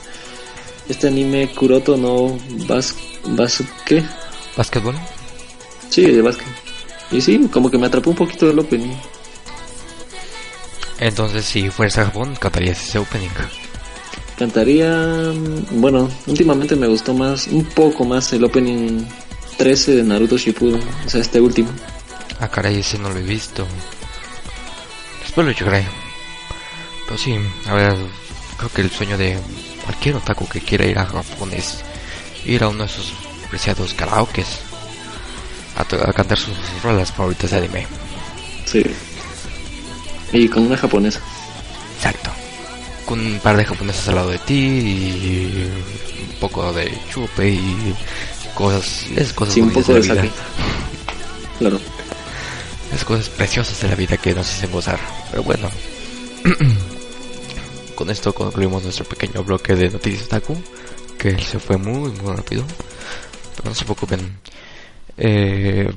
este 0.88 1.08
anime 1.08 1.48
Kuroto 1.52 1.96
no 1.96 2.38
bas, 2.66 2.94
bas 3.24 3.62
¿qué? 3.84 4.04
¿Básquetbol? 4.56 4.94
Sí, 5.90 6.02
de 6.02 6.22
básquet. 6.22 6.46
Y 7.10 7.20
sí, 7.20 7.48
como 7.52 7.70
que 7.70 7.78
me 7.78 7.86
atrapó 7.86 8.10
un 8.10 8.16
poquito 8.16 8.50
el 8.50 8.58
opening. 8.58 8.94
Entonces, 10.98 11.44
si 11.44 11.70
fueras 11.70 11.98
a 11.98 12.06
Japón, 12.06 12.36
cantarías 12.38 12.80
ese 12.82 12.98
opening. 12.98 13.28
Cantaría, 14.38 14.92
mm, 15.32 15.80
bueno, 15.80 16.10
últimamente 16.26 16.76
me 16.76 16.86
gustó 16.86 17.14
más, 17.14 17.46
un 17.46 17.64
poco 17.64 18.04
más 18.04 18.32
el 18.32 18.44
opening 18.44 19.02
13 19.56 19.96
de 19.96 20.02
Naruto 20.02 20.36
Shippuden, 20.36 20.82
o 21.06 21.08
sea, 21.08 21.20
este 21.20 21.40
último. 21.40 21.70
Ah, 22.38 22.48
caray, 22.48 22.80
ese 22.80 22.98
no 22.98 23.08
lo 23.10 23.18
he 23.18 23.22
visto. 23.22 23.66
Después 25.22 25.46
lo 25.46 25.52
llegaré. 25.52 25.86
Pero 27.06 27.18
sí, 27.18 27.34
a 27.66 27.74
ver, 27.74 27.96
creo 28.58 28.70
que 28.70 28.82
el 28.82 28.90
sueño 28.90 29.16
de 29.16 29.38
cualquier 29.84 30.16
otaku 30.16 30.46
que 30.48 30.60
quiera 30.60 30.84
ir 30.84 30.98
a 30.98 31.06
Japón 31.06 31.52
es 31.52 31.78
ir 32.44 32.62
a 32.62 32.68
uno 32.68 32.80
de 32.80 32.90
esos 32.90 33.14
preciados 33.48 33.94
karaokes 33.94 34.58
a, 35.76 35.82
a 35.82 36.12
cantar 36.12 36.38
sus 36.38 36.54
rolas 36.82 37.10
favoritas 37.12 37.50
de 37.52 37.56
anime. 37.58 37.86
Sí. 38.66 38.82
Y 40.32 40.48
con 40.48 40.66
una 40.66 40.76
japonesa. 40.76 41.20
Exacto. 41.96 42.30
Con 43.06 43.20
un 43.20 43.38
par 43.38 43.56
de 43.56 43.64
japoneses 43.64 44.08
al 44.08 44.16
lado 44.16 44.30
de 44.30 44.38
ti 44.38 44.54
y 44.54 45.70
un 46.28 46.40
poco 46.40 46.72
de 46.72 46.92
chupe 47.08 47.48
y 47.48 47.94
cosas, 48.54 49.06
es 49.16 49.32
cosas 49.32 49.54
Sí, 49.54 49.60
un 49.60 49.72
bonitas 49.72 49.86
poco 49.86 50.00
de 50.00 50.14
la 50.14 50.22
vida. 50.22 50.32
Claro. 51.58 51.80
Las 52.90 53.04
cosas 53.04 53.28
preciosas 53.28 53.80
de 53.80 53.88
la 53.88 53.94
vida 53.94 54.16
que 54.16 54.34
nos 54.34 54.48
hacen 54.50 54.70
gozar. 54.72 54.98
Pero 55.30 55.42
bueno, 55.44 55.70
con 57.94 58.10
esto 58.10 58.32
concluimos 58.32 58.82
nuestro 58.82 59.04
pequeño 59.04 59.44
bloque 59.44 59.74
de 59.74 59.88
noticias 59.88 60.28
Taku, 60.28 60.60
que 61.16 61.38
se 61.38 61.58
fue 61.58 61.76
muy, 61.76 62.10
muy 62.10 62.34
rápido. 62.34 62.64
Pero 63.56 63.70
no 63.70 63.74
se 63.74 63.84
preocupen. 63.84 64.38
Eh, 65.16 65.90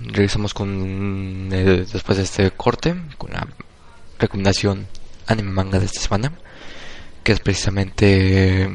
regresamos 0.00 0.54
con 0.54 1.48
eh, 1.52 1.86
después 1.92 2.18
de 2.18 2.24
este 2.24 2.50
corte 2.52 2.94
con 3.18 3.32
la 3.32 3.46
recomendación 4.18 4.86
anime 5.26 5.50
manga 5.50 5.78
de 5.78 5.86
esta 5.86 6.00
semana, 6.00 6.32
que 7.22 7.32
es 7.32 7.40
precisamente 7.40 8.70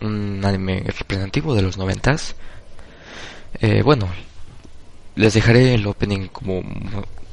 un 0.00 0.40
anime 0.44 0.84
representativo 0.86 1.54
de 1.54 1.62
los 1.62 1.76
noventas. 1.76 2.36
Eh, 3.60 3.82
bueno, 3.82 4.08
les 5.16 5.34
dejaré 5.34 5.74
el 5.74 5.86
opening 5.86 6.28
como 6.28 6.62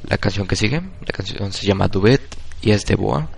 la 0.08 0.18
canción 0.18 0.48
que 0.48 0.56
sigue. 0.56 0.82
La 1.02 1.14
canción 1.14 1.52
se 1.54 1.66
llama 1.68 1.88
Duet 1.88 2.22
y 2.62 2.72
es 2.72 2.86
de 2.86 2.96
Boa. 2.96 3.30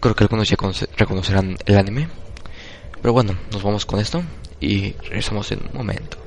Creo 0.00 0.14
que 0.14 0.24
algunos 0.24 0.48
ya 0.48 0.56
conoce- 0.56 0.88
reconocerán 0.96 1.56
el 1.66 1.76
anime. 1.78 2.08
Pero 3.02 3.12
bueno, 3.12 3.36
nos 3.52 3.62
vamos 3.62 3.84
con 3.86 4.00
esto 4.00 4.22
y 4.60 4.92
regresamos 4.94 5.52
en 5.52 5.60
un 5.70 5.76
momento. 5.76 6.18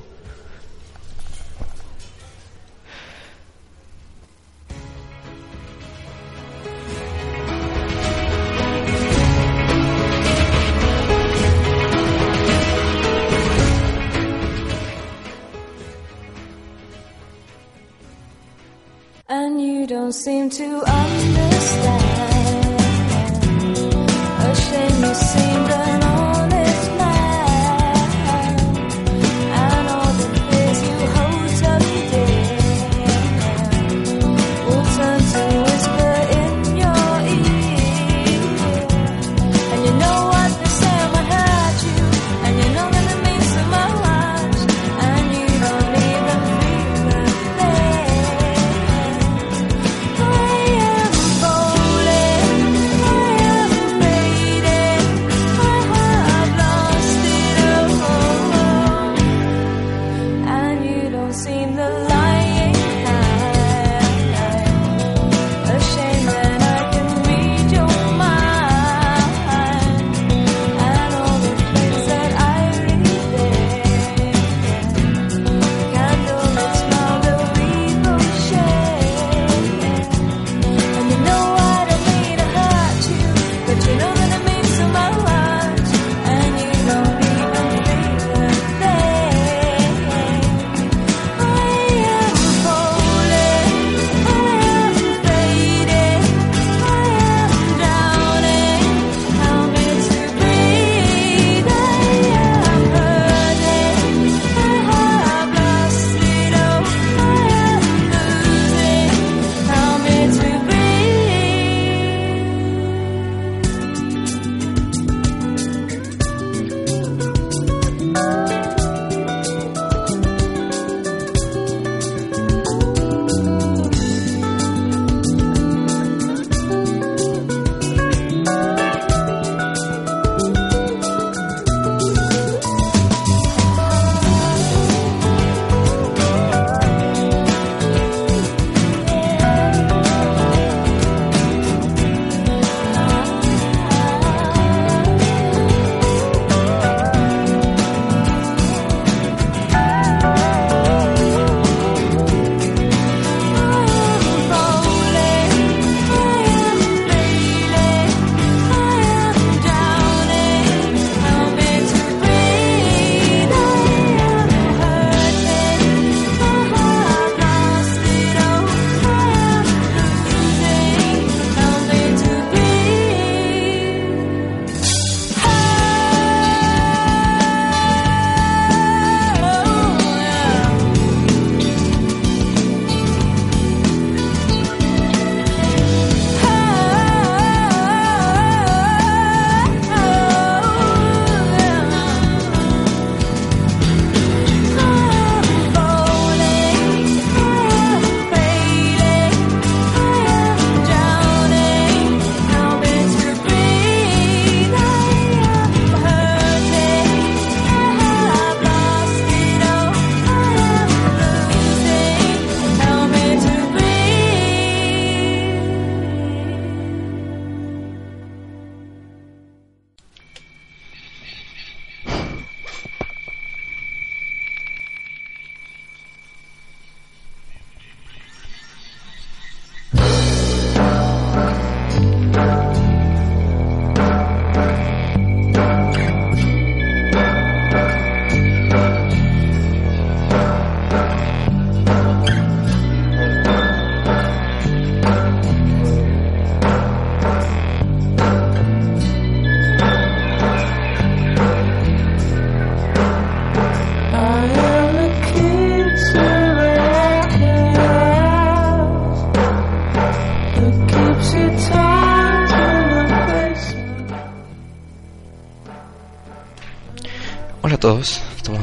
Don't 20.10 20.14
seem 20.14 20.50
to 20.50 20.82
understand. 20.92 21.99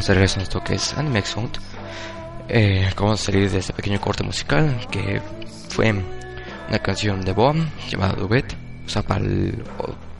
Estamos 0.08 0.36
esto 0.36 0.62
que 0.62 0.74
es 0.74 0.96
Anime 0.96 1.20
Sound. 1.22 1.58
Eh, 2.48 2.86
acabamos 2.88 3.18
de 3.18 3.26
salir 3.26 3.50
de 3.50 3.58
este 3.58 3.72
pequeño 3.72 4.00
corte 4.00 4.22
musical 4.22 4.86
que 4.88 5.20
fue 5.68 5.92
una 6.68 6.78
canción 6.78 7.22
de 7.22 7.32
Bob 7.32 7.56
llamada 7.88 8.12
Duet, 8.12 8.54
o 8.86 8.88
sea, 8.88 9.02
para 9.02 9.24
el 9.24 9.64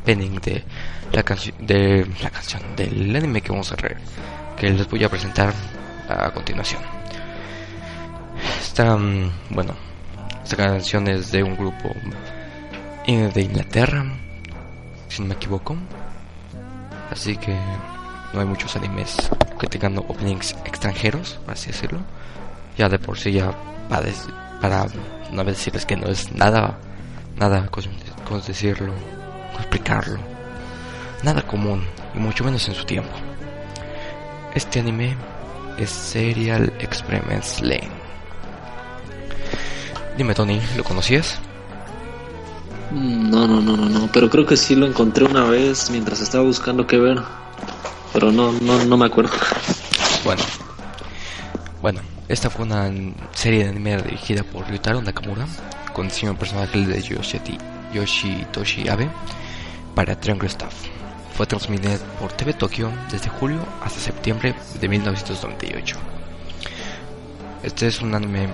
opening 0.03 0.41
de 0.41 0.65
la 1.13 1.23
de 1.61 2.05
la 2.21 2.31
canción 2.31 2.63
del 2.75 3.15
anime 3.15 3.41
que 3.41 3.53
vamos 3.53 3.71
a 3.71 3.77
ver, 3.77 3.97
que 4.57 4.71
les 4.71 4.91
voy 4.91 5.05
a 5.05 5.09
presentar 5.09 5.55
a 6.09 6.33
continuación. 6.33 6.83
Esta, 8.61 8.97
mm, 8.97 9.31
bueno, 9.51 9.73
esta 10.43 10.57
canción 10.57 11.07
es 11.07 11.31
de 11.31 11.45
un 11.45 11.57
grupo 11.57 11.95
de 13.07 13.41
Inglaterra, 13.41 14.05
si 15.09 15.23
no 15.23 15.29
me 15.29 15.35
equivoco. 15.35 15.77
Así 17.09 17.37
que 17.37 17.57
no 18.33 18.41
hay 18.41 18.47
muchos 18.47 18.77
animes 18.77 19.17
que 19.59 19.67
tengan 19.67 19.99
openings 19.99 20.53
extranjeros, 20.65 21.39
así 21.47 21.69
decirlo. 21.69 22.01
Ya 22.77 22.89
de 22.89 22.99
por 22.99 23.19
sí 23.19 23.33
ya 23.33 23.53
para, 23.89 24.07
para 24.61 24.87
no 25.33 25.45
decirles 25.45 25.87
que 25.87 25.97
no 25.97 26.09
es 26.09 26.33
nada, 26.33 26.79
nada, 27.37 27.67
¿cómo 27.71 27.87
cómo 28.29 28.41
decirlo? 28.41 28.93
¿Cómo 29.53 29.59
explicarlo? 29.61 30.19
Nada 31.23 31.43
común, 31.43 31.85
y 32.15 32.19
mucho 32.19 32.45
menos 32.45 32.69
en 32.69 32.75
su 32.75 32.85
tiempo. 32.85 33.11
Este 34.55 34.81
anime 34.81 35.17
es 35.79 35.91
Serial 35.91 36.73
Experiments 36.79 37.61
Lane. 37.61 37.91
Dime 40.17 40.35
Tony, 40.35 40.61
¿lo 40.77 40.85
conocías? 40.85 41.39
Mm, 42.91 43.31
No, 43.31 43.47
no, 43.47 43.61
no, 43.61 43.77
no, 43.77 43.89
no. 43.89 44.09
Pero 44.13 44.31
creo 44.31 44.47
que 44.47 44.57
sí 44.57 44.75
lo 44.75 44.87
encontré 44.87 45.25
una 45.25 45.45
vez 45.45 45.91
mientras 45.91 46.21
estaba 46.21 46.45
buscando 46.45 46.87
qué 46.87 46.99
ver. 46.99 47.19
Pero 48.17 48.33
no, 48.33 48.51
no, 48.51 48.83
no 48.83 48.97
me 48.97 49.05
acuerdo. 49.05 49.31
Bueno, 50.25 50.43
bueno, 51.83 52.01
esta 52.29 52.49
fue 52.49 52.65
una 52.65 52.91
serie 53.33 53.65
de 53.65 53.69
anime 53.69 54.01
dirigida 54.01 54.43
por 54.43 54.67
Ryutaro 54.67 55.03
Nakamura, 55.03 55.47
con 55.93 56.09
diseño 56.09 56.33
de 56.33 56.39
personaje 56.39 56.79
de 56.79 57.03
Yoshiti, 57.93 58.89
Abe 58.89 59.11
para 59.95 60.19
Triangle 60.19 60.49
Staff. 60.49 60.73
Fue 61.37 61.45
transmitida 61.45 61.99
por 62.19 62.33
TV 62.33 62.55
Tokyo 62.55 62.91
desde 63.13 63.29
julio 63.29 63.59
hasta 63.85 64.01
septiembre 64.01 64.55
de 64.81 64.89
1998. 64.89 65.97
Este 67.65 67.89
es 67.89 68.01
un 68.01 68.15
anime 68.15 68.49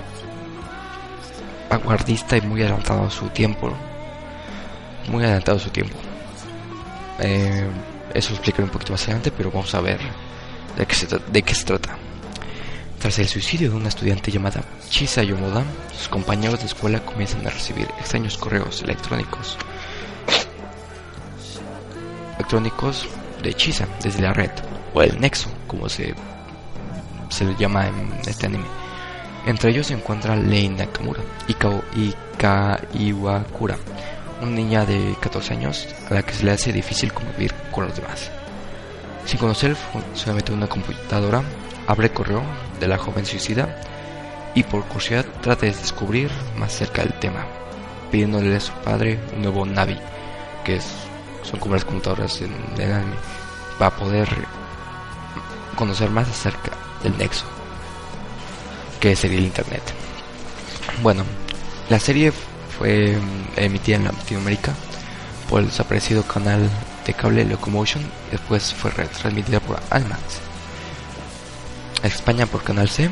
vanguardista 1.71 2.37
y 2.37 2.41
muy 2.41 2.63
adelantado 2.63 3.05
a 3.05 3.11
su 3.11 3.29
tiempo. 3.29 3.73
Muy 5.09 5.23
adelantado 5.23 5.59
a 5.59 5.61
su 5.61 5.71
tiempo. 5.71 5.95
Eh, 7.21 7.65
eso 8.15 8.31
lo 8.31 8.37
explicaré 8.37 8.65
un 8.65 8.71
poquito 8.71 8.93
más 8.93 9.03
adelante, 9.05 9.31
pero 9.31 9.51
vamos 9.51 9.75
a 9.75 9.81
ver 9.81 10.01
de 10.77 10.87
qué 10.87 10.95
se, 10.95 11.07
de 11.07 11.43
qué 11.43 11.55
se 11.55 11.65
trata. 11.65 11.97
Tras 12.99 13.19
el 13.19 13.27
suicidio 13.27 13.71
de 13.71 13.77
una 13.77 13.89
estudiante 13.89 14.31
llamada 14.31 14.63
Chisa 14.89 15.23
Yomoda, 15.25 15.65
sus 15.99 16.09
compañeros 16.09 16.61
de 16.61 16.67
escuela 16.67 17.01
comienzan 17.01 17.45
a 17.47 17.51
recibir 17.51 17.89
extraños 17.99 18.39
correos 18.39 18.81
electrónicos 18.83 19.57
electrónicos 22.37 23.07
de 23.43 23.55
Chisa 23.55 23.87
desde 24.03 24.23
la 24.23 24.33
red, 24.33 24.51
o 24.95 25.03
el 25.03 25.21
nexo, 25.21 25.49
como 25.67 25.89
se, 25.89 26.15
se 27.29 27.45
le 27.45 27.55
llama 27.57 27.89
en 27.89 28.13
este 28.27 28.47
anime. 28.47 28.65
Entre 29.47 29.71
ellos 29.71 29.89
se 29.89 29.95
encuentra 29.95 30.37
Lei 30.37 30.69
Nakamura 30.69 31.21
y 31.49 31.55
Kao- 31.55 31.83
y 31.97 32.15
Ka 32.39 32.81
Iwakura, 32.95 33.77
una 34.43 34.51
niña 34.51 34.85
de 34.85 35.17
14 35.21 35.55
años 35.55 35.89
a 36.11 36.15
la 36.15 36.23
que 36.23 36.35
se 36.35 36.45
le 36.45 36.51
hace 36.51 36.73
difícil 36.73 37.13
convivir 37.13 37.55
con 37.71 37.87
los 37.87 37.97
demás. 37.97 38.31
Sin 39.25 39.39
conocer 39.39 39.71
el 39.71 39.77
funcionamiento 39.77 40.53
de 40.53 40.59
una 40.59 40.67
computadora, 40.67 41.43
abre 41.87 42.09
el 42.09 42.13
correo 42.13 42.43
de 42.81 42.89
la 42.89 42.99
joven 42.99 43.25
suicida 43.25 43.81
y 44.55 44.65
por 44.65 44.85
curiosidad 44.85 45.25
trata 45.41 45.67
de 45.67 45.73
descubrir 45.73 46.31
más 46.59 46.73
cerca 46.73 47.03
del 47.03 47.15
tema, 47.15 47.47
pidiéndole 48.11 48.57
a 48.57 48.61
su 48.61 48.73
padre 48.73 49.19
un 49.35 49.43
nuevo 49.43 49.65
Navi, 49.65 49.99
que 50.65 50.81
son 51.43 51.61
como 51.61 51.75
las 51.75 51.85
computadoras 51.85 52.41
en 52.43 52.53
el 52.79 52.93
anime, 52.93 53.17
para 53.79 53.97
poder 53.97 54.29
conocer 55.77 56.11
más 56.11 56.29
acerca 56.29 56.73
del 57.03 57.17
nexo, 57.17 57.47
que 59.01 59.15
sería 59.15 59.39
el 59.39 59.45
internet. 59.45 59.83
Bueno, 61.01 61.25
la 61.89 61.99
serie 61.99 62.33
fue 62.83 63.17
emitida 63.55 63.95
en 63.95 64.05
Latinoamérica 64.07 64.75
por 65.49 65.61
el 65.61 65.69
desaparecido 65.69 66.25
canal 66.25 66.69
de 67.07 67.15
cable 67.15 67.45
Locomotion, 67.45 68.03
después 68.33 68.75
fue 68.75 68.91
retransmitida 68.91 69.61
por 69.61 69.81
Almax. 69.91 70.41
En 72.03 72.11
España 72.11 72.45
por 72.47 72.65
Canal 72.65 72.89
C, 72.89 73.09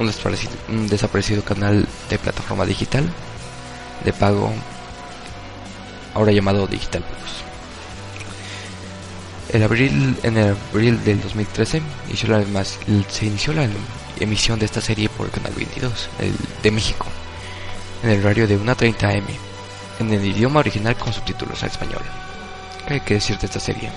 un 0.00 0.88
desaparecido, 0.88 1.44
canal 1.44 1.86
de 2.08 2.18
plataforma 2.18 2.66
digital 2.66 3.08
de 4.04 4.12
pago, 4.12 4.52
ahora 6.12 6.32
llamado 6.32 6.66
Digital 6.66 7.04
Plus. 7.04 7.30
El 9.50 9.62
abril, 9.62 10.16
en 10.24 10.36
el 10.36 10.56
abril 10.72 11.04
del 11.04 11.20
2013 11.22 11.80
inició 12.08 12.28
la, 12.30 12.64
se 12.64 13.26
inició 13.26 13.52
la 13.52 13.68
emisión 14.18 14.58
de 14.58 14.66
esta 14.66 14.80
serie 14.80 15.08
por 15.08 15.30
Canal 15.30 15.52
22 15.54 16.08
el 16.18 16.34
de 16.64 16.70
México, 16.72 17.06
en 18.02 18.10
el 18.10 18.20
horario 18.24 18.46
de 18.46 18.58
1.30 18.58 19.18
am, 19.18 19.24
en 19.98 20.12
el 20.12 20.24
idioma 20.24 20.60
original 20.60 20.96
con 20.96 21.12
subtítulos 21.12 21.62
al 21.62 21.70
español. 21.70 22.02
¿Qué 22.86 22.94
hay 22.94 23.00
que 23.00 23.14
decir 23.14 23.38
de 23.38 23.46
esta 23.46 23.60
serie? 23.60 23.90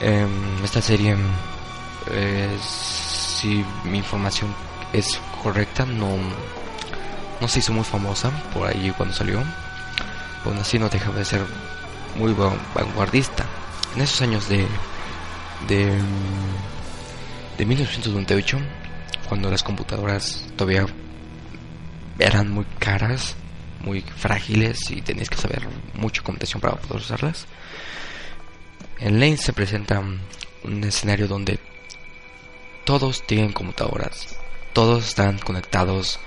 Em, 0.00 0.64
esta 0.64 0.80
serie, 0.82 1.16
eh, 2.10 2.56
si 2.60 3.64
mi 3.84 3.98
información 3.98 4.54
es 4.92 5.18
correcta, 5.42 5.84
no, 5.86 6.16
no 7.40 7.48
se 7.48 7.58
hizo 7.60 7.72
muy 7.72 7.84
famosa 7.84 8.30
por 8.52 8.68
ahí 8.68 8.92
cuando 8.96 9.14
salió. 9.14 9.42
Aún 10.44 10.58
así 10.58 10.78
no 10.78 10.88
deja 10.88 11.10
de 11.10 11.24
ser 11.24 11.42
muy 12.16 12.32
van- 12.34 12.58
vanguardista. 12.74 13.44
En 13.96 14.02
esos 14.02 14.20
años 14.22 14.48
de, 14.48 14.66
de, 15.68 15.92
de 17.56 17.64
1998, 17.66 18.58
cuando 19.28 19.50
las 19.50 19.62
computadoras 19.62 20.44
todavía 20.56 20.86
eran 22.18 22.50
muy 22.50 22.64
caras, 22.78 23.36
muy 23.80 24.00
frágiles 24.02 24.90
y 24.90 25.02
tenías 25.02 25.28
que 25.28 25.36
saber 25.36 25.66
mucha 25.94 26.22
computación 26.22 26.60
para 26.60 26.76
poder 26.76 27.02
usarlas. 27.02 27.46
En 28.98 29.20
Lane 29.20 29.36
se 29.36 29.52
presenta 29.52 30.00
un 30.00 30.84
escenario 30.84 31.28
donde 31.28 31.58
todos 32.84 33.26
tienen 33.26 33.52
computadoras, 33.52 34.36
todos 34.72 35.08
están 35.08 35.38
conectados 35.38 36.20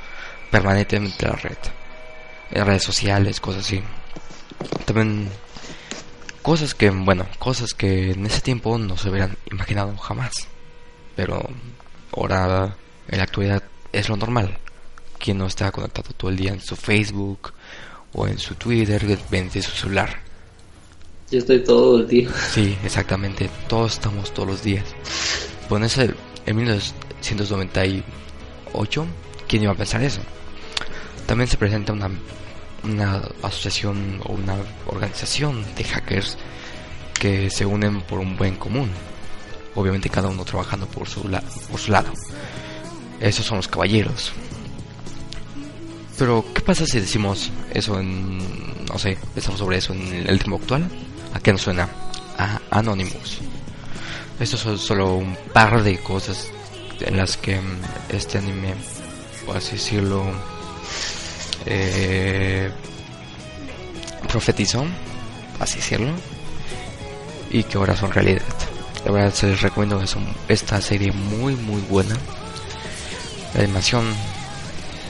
permanentemente 0.52 1.26
a 1.26 1.30
la 1.30 1.36
red, 1.36 1.58
en 2.52 2.66
redes 2.66 2.84
sociales, 2.84 3.40
cosas 3.40 3.66
así. 3.66 3.84
También 4.86 5.30
cosas 6.42 6.74
que, 6.74 6.90
bueno, 6.90 7.28
cosas 7.40 7.74
que 7.74 8.12
en 8.12 8.26
ese 8.26 8.42
tiempo 8.42 8.78
no 8.78 8.98
se 8.98 9.10
hubieran 9.10 9.38
imaginado 9.52 9.96
jamás, 9.98 10.48
pero 11.16 11.48
ahora 12.16 12.76
en 13.08 13.18
la 13.18 13.24
actualidad 13.24 13.64
es 13.92 14.10
lo 14.10 14.18
normal. 14.18 14.58
Quien 15.20 15.38
no 15.38 15.48
está 15.48 15.72
conectado 15.72 16.12
todo 16.16 16.30
el 16.32 16.38
día 16.38 16.52
en 16.52 16.62
su 16.62 16.76
Facebook 16.76 17.54
o 18.14 18.28
en 18.28 18.38
su 18.38 18.56
Twitter, 18.56 19.06
desde 19.30 19.62
su 19.62 19.72
celular. 19.72 20.20
Yo 21.32 21.40
estoy 21.40 21.64
todo 21.64 22.00
el 22.00 22.08
día. 22.08 22.30
Sí, 22.54 22.78
exactamente. 22.84 23.50
Todos 23.68 23.94
estamos 23.94 24.34
todos 24.34 24.48
los 24.48 24.64
días. 24.64 24.86
En, 25.70 25.84
ese- 25.84 26.14
en 26.46 26.56
1998, 26.56 29.06
¿quién 29.48 29.64
iba 29.64 29.72
a 29.72 29.76
pensar 29.76 30.04
eso? 30.04 30.22
También 31.26 31.50
se 31.50 31.58
presenta 31.58 31.92
una, 31.94 32.10
una 32.84 33.22
asociación 33.44 34.22
o 34.26 34.32
una 34.34 34.56
organización 34.88 35.66
de 35.76 35.84
hackers 35.84 36.38
que 37.20 37.50
se 37.50 37.66
unen 37.66 38.02
por 38.02 38.20
un 38.20 38.38
buen 38.38 38.56
común. 38.56 38.90
Obviamente 39.76 40.10
cada 40.10 40.30
uno 40.30 40.46
trabajando 40.46 40.88
por 40.88 41.08
su, 41.10 41.28
la- 41.28 41.42
por 41.70 41.80
su 41.80 41.92
lado. 41.92 42.12
Esos 43.20 43.46
son 43.46 43.58
los 43.58 43.68
caballeros. 43.68 44.32
Pero, 46.18 46.44
¿qué 46.54 46.62
pasa 46.62 46.86
si 46.86 47.00
decimos 47.00 47.52
eso 47.74 48.00
en... 48.00 48.38
no 48.88 48.98
sé, 48.98 49.18
pensamos 49.36 49.60
sobre 49.60 49.78
eso 49.78 49.94
en 49.94 50.28
el 50.28 50.40
tiempo 50.40 50.58
actual? 50.58 50.90
¿A 51.34 51.40
qué 51.40 51.52
nos 51.52 51.62
suena? 51.62 51.90
A 52.38 52.60
Anonymous. 52.72 53.40
Esto 54.40 54.58
son 54.58 54.78
solo 54.80 55.16
un 55.16 55.36
par 55.54 55.84
de 55.84 55.98
cosas 56.00 56.50
en 57.02 57.18
las 57.18 57.38
que 57.38 57.60
mm, 57.60 57.80
este 58.10 58.38
anime, 58.40 58.74
por 59.46 59.58
así 59.58 59.74
decirlo, 59.74 60.24
eh, 61.66 62.72
profetizó, 64.28 64.86
así 65.60 65.78
decirlo, 65.78 66.12
y 67.52 67.64
que 67.64 67.78
ahora 67.78 67.96
son 67.96 68.12
realidad. 68.12 68.42
La 69.06 69.12
verdad 69.12 69.34
se 69.34 69.48
les 69.48 69.62
recomiendo 69.62 70.02
es 70.02 70.16
un- 70.16 70.28
esta 70.48 70.82
serie 70.82 71.12
muy 71.12 71.56
muy 71.56 71.82
buena. 71.82 72.16
La 73.54 73.64
animación 73.64 74.06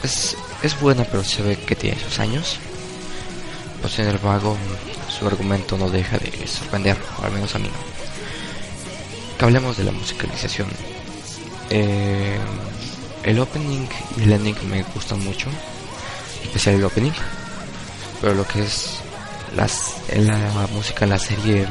es 0.04 0.36
es 0.62 0.80
buena, 0.80 1.04
pero 1.06 1.24
se 1.24 1.41
ve 1.41 1.56
que 1.58 1.76
tiene 1.76 2.00
sus 2.00 2.20
años. 2.20 2.60
Pues 3.82 3.93
sin 3.93 4.08
embargo, 4.08 4.58
su 5.08 5.28
argumento 5.28 5.78
no 5.78 5.89
deja 5.89 6.17
de 6.17 6.48
sorprender, 6.48 6.98
al 7.22 7.32
menos 7.32 7.54
a 7.56 7.60
mí 7.60 7.67
no. 7.67 9.38
Que 9.38 9.46
hablemos 9.46 9.78
de 9.78 9.84
la 9.84 9.91
musicalización. 9.91 10.67
Eh, 11.70 12.39
el 13.24 13.39
opening 13.39 13.88
y 14.17 14.24
el 14.24 14.32
ending 14.32 14.56
me 14.70 14.84
gustan 14.84 15.24
mucho, 15.24 15.50
especial 16.43 16.76
el 16.76 16.86
opening, 16.86 17.12
pero 18.22 18.34
lo 18.34 18.48
que 18.48 18.63
es 18.63 19.00
las, 19.56 19.98
en 20.10 20.28
la 20.28 20.67
música 20.74 21.06
en 21.06 21.12
la 21.12 21.20
serie 21.20 21.67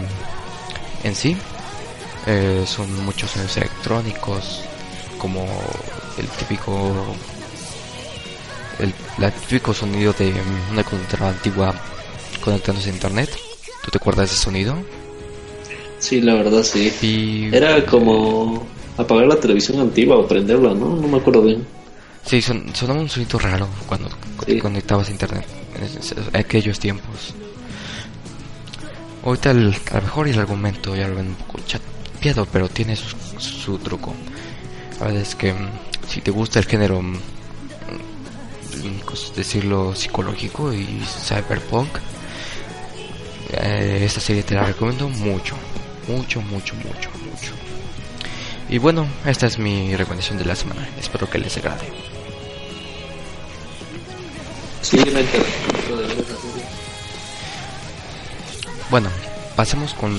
en 1.03 1.15
sí 1.15 1.37
eh, 2.27 2.65
son 2.67 3.05
muchos 3.05 3.31
sonidos 3.31 3.57
electrónicos, 3.57 4.63
como 5.19 5.47
el 6.19 6.27
típico 6.29 7.15
el, 9.17 9.23
la 9.23 9.31
típico 9.31 9.73
sonido 9.75 10.13
de 10.13 10.33
una 10.71 10.83
computadora 10.85 11.31
antigua 11.31 11.75
conectándose 12.43 12.91
a 12.91 12.93
internet. 12.95 13.31
¿Tú 13.83 13.91
te 13.91 13.99
acuerdas 13.99 14.29
de 14.31 14.35
ese 14.35 14.43
sonido? 14.45 14.77
Sí, 15.99 16.21
la 16.21 16.35
verdad 16.35 16.63
sí. 16.63 16.93
Y 17.03 17.55
Era 17.55 17.85
como 17.87 18.67
apagar 18.97 19.27
la 19.27 19.37
televisión 19.41 19.81
antigua 19.81 20.17
o 20.17 20.27
prenderla, 20.27 20.75
¿no? 20.75 20.97
No 20.97 21.09
me 21.09 21.19
acuerdo 21.19 21.43
bien. 21.43 21.67
sí, 22.25 22.43
son, 22.43 22.75
sonaba 22.75 23.01
un 23.01 23.09
sonido 23.09 23.39
raro 23.39 23.69
cuando 23.87 24.09
te 24.45 24.53
Sí. 24.55 24.59
conectabas 24.59 25.09
a 25.09 25.13
internet 25.13 25.45
en, 25.77 26.37
aquellos 26.41 26.79
tiempos. 26.79 27.35
Ahorita 29.25 29.51
el, 29.51 29.75
a 29.91 29.97
lo 29.97 30.03
mejor 30.03 30.29
el 30.29 30.39
argumento 30.39 30.95
ya 30.95 31.09
lo 31.09 31.17
ven 31.17 31.29
un 31.29 31.35
poco 31.35 31.59
chapeado, 31.67 32.47
pero 32.53 32.69
tiene 32.69 32.95
su, 32.97 33.17
su 33.39 33.79
truco. 33.79 34.15
La 35.01 35.07
verdad 35.07 35.23
es 35.23 35.35
que 35.35 35.53
mm, 35.53 35.69
si 36.09 36.21
te 36.21 36.31
gusta 36.31 36.59
el 36.61 36.65
género, 36.67 37.03
mm, 37.03 37.13
mm, 37.13 37.21
decirlo 39.35 39.95
psicológico 39.95 40.73
y 40.73 40.87
cyberpunk, 41.25 41.89
eh, 43.53 44.03
esta 44.05 44.21
serie 44.21 44.43
te 44.43 44.55
la 44.55 44.65
recomiendo 44.65 45.09
mucho, 45.09 45.55
mucho, 46.09 46.41
mucho, 46.43 46.75
mucho, 46.75 47.11
mucho. 47.11 47.53
Y 48.69 48.79
bueno, 48.79 49.07
esta 49.25 49.47
es 49.47 49.59
mi 49.59 49.95
recomendación 49.95 50.39
de 50.39 50.45
la 50.45 50.57
semana. 50.57 50.89
Espero 50.99 51.31
que 51.31 51.39
les 51.39 51.57
agrade. 51.57 51.89
Sí. 54.83 54.99
Bueno, 58.91 59.09
pasemos 59.55 59.95
con 59.95 60.15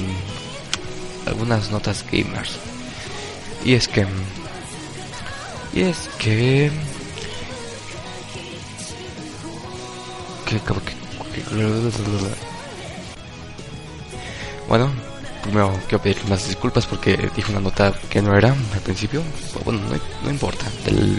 algunas 1.26 1.72
notas 1.72 2.06
gamers. 2.10 2.58
Y 3.64 3.74
es 3.74 3.88
que... 3.88 4.06
Y 5.74 5.82
es 5.82 6.10
que... 6.18 6.72
Bueno, 14.68 14.92
primero 15.44 15.74
quiero 15.88 16.02
pedir 16.02 16.18
unas 16.26 16.48
disculpas 16.48 16.86
porque 16.86 17.30
dije 17.36 17.52
una 17.52 17.62
nota 17.62 17.94
que 18.10 18.22
no 18.22 18.36
era 18.36 18.52
al 18.52 18.82
principio. 18.82 19.22
Pero 19.54 19.66
bueno, 19.66 19.82
no, 20.24 20.30
importa, 20.30 20.66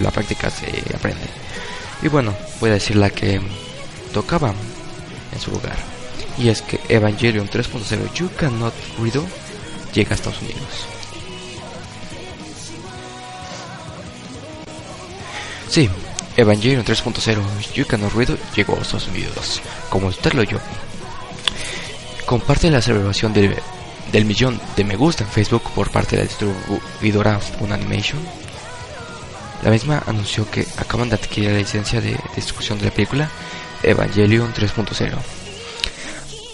la 0.03 0.11
práctica 0.11 0.51
se 0.51 0.67
aprende. 0.95 1.27
Y 2.03 2.09
bueno, 2.09 2.35
voy 2.61 2.71
a 2.71 2.75
decir 2.75 2.97
la 2.97 3.11
que 3.11 3.41
tocaba 4.13 4.53
en 5.33 5.41
su 5.41 5.51
lugar. 5.51 5.77
Y 6.39 6.49
es 6.49 6.63
que 6.63 6.81
Evangelion 6.89 7.49
3.0 7.49 8.13
You 8.15 8.31
Cannot 8.37 8.75
Read 8.99 9.21
llega 9.93 10.13
a 10.13 10.15
Estados 10.15 10.41
Unidos. 10.41 10.87
Sí, 15.69 15.89
Evangelion 16.39 16.85
3.0 16.85 17.73
You 17.75 17.85
Cannot 17.85 18.15
Read 18.15 18.39
llegó 18.55 18.77
a 18.77 18.83
Estados 18.83 19.09
Unidos, 19.09 19.61
como 19.91 20.07
usted 20.07 20.35
lo 20.35 20.43
oyó. 20.43 20.61
Comparte 22.27 22.71
la 22.71 22.81
celebración 22.81 23.33
del, 23.33 23.57
del 24.13 24.25
millón 24.25 24.61
de 24.77 24.85
me 24.85 24.95
gusta 24.95 25.25
en 25.25 25.31
Facebook 25.31 25.65
por 25.75 25.91
parte 25.91 26.15
de 26.15 26.23
la 26.23 26.29
distribuidora 26.29 27.41
Funimation. 27.41 28.21
La 29.65 29.71
misma 29.71 30.01
anunció 30.07 30.49
que 30.49 30.65
acaban 30.77 31.09
de 31.09 31.17
adquirir 31.17 31.51
la 31.51 31.59
licencia 31.59 32.01
de 32.01 32.17
distribución 32.37 32.79
de 32.79 32.85
la 32.85 32.93
película 32.93 33.29
Evangelion 33.83 34.55
3.0. 34.55 35.17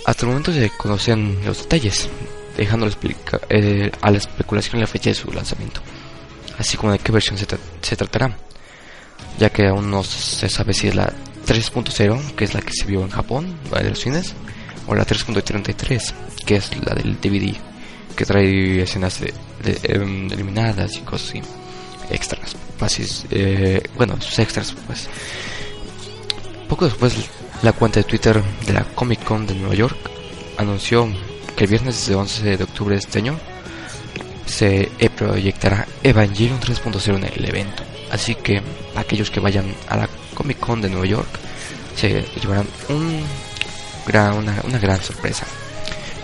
Hasta 0.06 0.22
el 0.22 0.28
momento 0.28 0.50
se 0.50 0.70
conocen 0.70 1.44
los 1.44 1.58
detalles, 1.58 2.08
dejando 2.56 2.88
eh, 3.50 3.92
a 4.00 4.10
la 4.10 4.16
especulación 4.16 4.80
la 4.80 4.86
fecha 4.86 5.10
de 5.10 5.14
su 5.14 5.30
lanzamiento, 5.30 5.82
así 6.56 6.78
como 6.78 6.92
de 6.92 7.00
qué 7.00 7.12
versión 7.12 7.36
se, 7.36 7.46
se 7.82 7.96
tratará, 7.96 8.34
ya 9.38 9.50
que 9.50 9.66
aún 9.66 9.90
no 9.90 10.02
se 10.02 10.48
sabe 10.48 10.74
si 10.74 10.88
es 10.88 10.94
la 10.94 11.12
3.0, 11.46 12.34
que 12.34 12.44
es 12.44 12.54
la 12.54 12.60
que 12.60 12.72
se 12.72 12.86
vio 12.86 13.02
en 13.02 13.10
Japón, 13.10 13.56
de 13.70 13.90
los 13.90 13.98
cines, 13.98 14.34
o 14.86 14.94
la 14.94 15.06
3.33, 15.06 16.12
que 16.46 16.56
es 16.56 16.70
la 16.84 16.94
del 16.94 17.20
DVD, 17.20 17.54
que 18.16 18.24
trae 18.24 18.82
escenas 18.82 19.20
de, 19.20 19.32
em, 19.84 20.30
eliminadas 20.32 20.96
y 20.96 21.00
cosas 21.00 21.30
así, 21.30 21.42
extras, 22.10 22.56
así, 22.80 23.04
eh, 23.30 23.82
bueno, 23.96 24.20
sus 24.20 24.38
extras, 24.38 24.74
pues. 24.86 25.08
Poco 26.68 26.86
después, 26.86 27.14
la 27.62 27.72
cuenta 27.72 28.00
de 28.00 28.04
Twitter 28.04 28.42
de 28.66 28.72
la 28.72 28.84
Comic 28.84 29.22
Con 29.24 29.46
de 29.46 29.54
Nueva 29.54 29.74
York 29.74 29.96
anunció 30.56 31.08
que 31.56 31.64
el 31.64 31.70
viernes 31.70 32.06
de 32.06 32.14
11 32.14 32.56
de 32.56 32.64
octubre 32.64 32.94
de 32.94 33.00
este 33.00 33.18
año 33.18 33.38
se 34.46 34.90
eh, 34.98 35.10
proyectará 35.10 35.86
Evangelion 36.02 36.60
3.0 36.60 37.16
en 37.16 37.24
el 37.24 37.48
evento. 37.48 37.82
Así 38.14 38.36
que 38.36 38.62
aquellos 38.94 39.28
que 39.28 39.40
vayan 39.40 39.74
a 39.88 39.96
la 39.96 40.08
Comic 40.34 40.60
Con 40.60 40.80
de 40.80 40.88
Nueva 40.88 41.04
York 41.04 41.28
se 41.96 42.24
llevarán 42.40 42.68
un 42.88 43.20
gran, 44.06 44.34
una, 44.34 44.62
una 44.62 44.78
gran 44.78 45.02
sorpresa. 45.02 45.44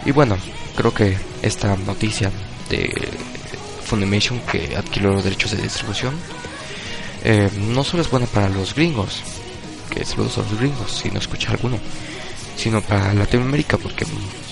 Y 0.07 0.13
bueno, 0.13 0.39
creo 0.77 0.95
que 0.95 1.19
esta 1.43 1.75
noticia 1.75 2.31
de 2.69 2.95
Funimation 3.83 4.39
que 4.43 4.77
adquirió 4.77 5.11
los 5.11 5.25
derechos 5.25 5.51
de 5.51 5.63
distribución 5.63 6.15
eh, 7.25 7.51
no 7.59 7.83
solo 7.83 8.05
es 8.05 8.11
buena 8.11 8.27
para 8.27 8.49
los 8.49 8.73
gringos, 8.77 9.23
que 9.91 10.05
saludos 10.05 10.39
a 10.39 10.43
los 10.43 10.61
gringos, 10.61 10.93
si 10.93 11.11
no 11.11 11.19
escucha 11.19 11.51
alguno, 11.51 11.77
sino 12.57 12.81
para 12.83 13.13
Latinoamérica, 13.15 13.79
porque 13.79 14.07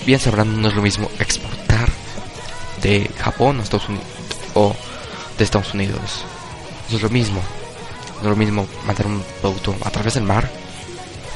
bien 0.05 0.19
sabrán, 0.19 0.61
no 0.61 0.67
es 0.67 0.75
lo 0.75 0.81
mismo 0.81 1.09
exportar 1.19 1.87
de 2.81 3.09
Japón 3.17 3.61
a 3.61 3.63
Estados 3.63 3.87
Unidos 3.87 4.07
o 4.55 4.75
de 5.37 5.43
Estados 5.45 5.73
Unidos. 5.73 6.25
No 6.89 6.97
es 6.97 7.03
lo 7.03 7.09
mismo. 7.09 7.41
No 8.17 8.23
es 8.23 8.29
lo 8.29 8.35
mismo 8.35 8.67
mandar 8.85 9.07
un 9.07 9.23
producto 9.41 9.75
a 9.83 9.89
través 9.89 10.15
del 10.15 10.23
mar 10.23 10.49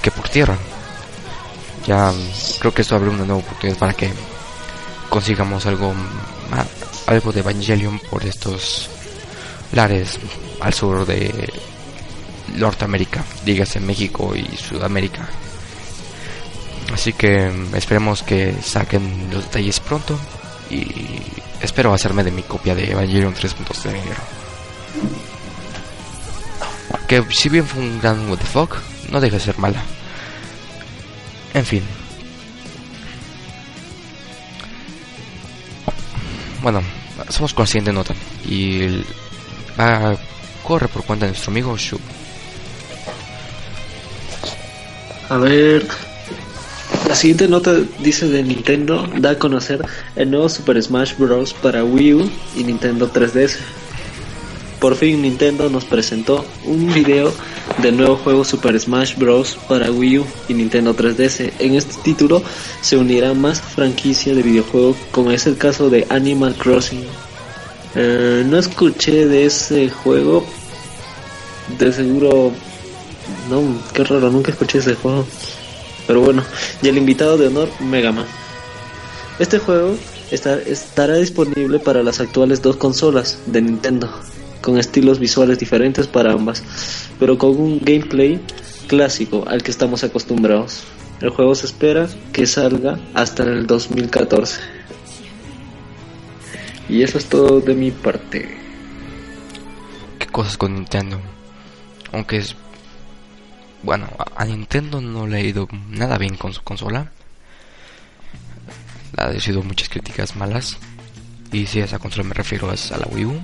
que 0.01 0.11
por 0.11 0.29
tierra. 0.29 0.57
Ya 1.87 2.11
mm, 2.11 2.59
creo 2.59 2.73
que 2.73 2.81
esto 2.81 2.95
abre 2.95 3.09
una 3.09 3.25
nueva 3.25 3.41
oportunidad 3.41 3.77
para 3.77 3.93
que 3.93 4.11
consigamos 5.09 5.65
algo 5.65 5.93
algo 7.07 7.31
de 7.31 7.39
Evangelion 7.41 7.99
por 7.99 8.25
estos 8.25 8.89
lares 9.71 10.19
al 10.61 10.73
sur 10.73 11.05
de 11.05 11.51
Norteamérica, 12.55 13.23
dígase 13.45 13.79
México 13.79 14.33
y 14.35 14.55
Sudamérica. 14.57 15.27
Así 16.93 17.13
que 17.13 17.49
mm, 17.49 17.75
esperemos 17.75 18.23
que 18.23 18.55
saquen 18.61 19.29
los 19.31 19.45
detalles 19.45 19.79
pronto 19.79 20.17
y 20.69 20.85
espero 21.61 21.93
hacerme 21.93 22.23
de 22.23 22.31
mi 22.31 22.43
copia 22.43 22.75
de 22.75 22.91
Evangelion 22.91 23.33
3.0. 23.33 24.42
Que 27.13 27.23
si 27.29 27.47
bien 27.47 27.63
fue 27.63 27.79
un 27.79 28.01
gran 28.01 28.27
what 28.27 28.39
no 29.11 29.21
deja 29.21 29.35
de 29.35 29.39
ser 29.39 29.59
mala. 29.59 29.79
En 31.53 31.63
fin. 31.63 31.83
Bueno, 36.63 36.81
somos 37.29 37.53
con 37.53 37.65
la 37.65 37.67
siguiente 37.67 37.93
nota. 37.93 38.15
Y 38.49 39.05
corre 40.63 40.87
por 40.87 41.03
cuenta 41.03 41.27
de 41.27 41.33
nuestro 41.33 41.51
amigo 41.51 41.77
Shu. 41.77 41.99
A 45.29 45.37
ver. 45.37 45.85
La 47.07 47.13
siguiente 47.13 47.47
nota 47.47 47.75
dice 47.99 48.27
de 48.27 48.41
Nintendo 48.41 49.07
da 49.17 49.29
a 49.29 49.37
conocer 49.37 49.85
el 50.15 50.31
nuevo 50.31 50.49
Super 50.49 50.81
Smash 50.81 51.15
Bros. 51.19 51.53
para 51.53 51.83
Wii 51.83 52.13
U 52.15 52.31
y 52.55 52.63
Nintendo 52.63 53.13
3DS. 53.13 53.59
Por 54.83 54.97
fin 54.97 55.21
Nintendo 55.21 55.69
nos 55.69 55.85
presentó 55.85 56.43
un 56.65 56.93
video 56.93 57.31
del 57.81 57.95
nuevo 57.95 58.17
juego 58.17 58.43
Super 58.43 58.77
Smash 58.77 59.15
Bros. 59.15 59.57
para 59.69 59.89
Wii 59.89 60.19
U 60.19 60.25
y 60.49 60.55
Nintendo 60.55 60.93
3DS. 60.93 61.53
En 61.59 61.75
este 61.75 62.01
título 62.03 62.43
se 62.81 62.97
unirá 62.97 63.33
más 63.33 63.61
franquicia 63.61 64.35
de 64.35 64.43
videojuegos 64.43 64.97
como 65.11 65.31
es 65.31 65.47
el 65.47 65.55
caso 65.55 65.89
de 65.89 66.05
Animal 66.09 66.55
Crossing. 66.55 67.01
Eh, 67.95 68.43
no 68.45 68.57
escuché 68.59 69.25
de 69.25 69.45
ese 69.45 69.89
juego. 69.89 70.45
De 71.79 71.93
seguro 71.93 72.51
no, 73.49 73.63
qué 73.93 74.03
raro, 74.03 74.29
nunca 74.31 74.51
escuché 74.51 74.79
ese 74.79 74.95
juego. 74.95 75.25
Pero 76.07 76.19
bueno, 76.19 76.43
y 76.81 76.89
el 76.89 76.97
invitado 76.97 77.37
de 77.37 77.47
honor, 77.47 77.69
Mega 77.79 78.11
Man. 78.11 78.27
Este 79.39 79.59
juego 79.59 79.95
estará 80.29 81.15
disponible 81.15 81.79
para 81.79 82.03
las 82.03 82.19
actuales 82.19 82.61
dos 82.61 82.75
consolas 82.75 83.37
de 83.45 83.61
Nintendo, 83.61 84.09
con 84.63 84.79
estilos 84.79 85.19
visuales 85.19 85.59
diferentes 85.59 86.07
para 86.07 86.31
ambas, 86.31 86.63
pero 87.19 87.37
con 87.37 87.51
un 87.59 87.79
gameplay 87.83 88.41
clásico 88.87 89.43
al 89.47 89.61
que 89.61 89.69
estamos 89.69 90.03
acostumbrados. 90.03 90.83
El 91.21 91.29
juego 91.29 91.53
se 91.53 91.67
espera 91.67 92.07
que 92.31 92.47
salga 92.47 92.97
hasta 93.13 93.43
el 93.43 93.67
2014. 93.67 94.59
Y 96.89 97.01
eso 97.03 97.17
es 97.17 97.25
todo 97.29 97.59
de 97.61 97.75
mi 97.75 97.91
parte. 97.91 98.57
qué 100.19 100.27
cosas 100.27 100.57
con 100.57 100.73
Nintendo. 100.75 101.19
Aunque 102.11 102.37
es. 102.37 102.55
Bueno, 103.83 104.07
a- 104.35 104.45
Nintendo 104.45 105.01
no 105.01 105.27
le 105.27 105.37
ha 105.37 105.41
ido 105.41 105.67
nada 105.89 106.17
bien 106.17 106.35
con 106.35 106.53
su 106.53 106.61
consola. 106.63 107.11
Ha 109.17 109.27
recibido 109.27 109.61
muchas 109.63 109.89
críticas 109.89 110.35
malas. 110.35 110.77
Y 111.51 111.67
si 111.67 111.81
a 111.81 111.85
esa 111.85 111.99
consola 111.99 112.23
me 112.27 112.33
refiero 112.33 112.71
es 112.73 112.91
a 112.91 112.97
la 112.97 113.05
Wii 113.07 113.25
U. 113.25 113.39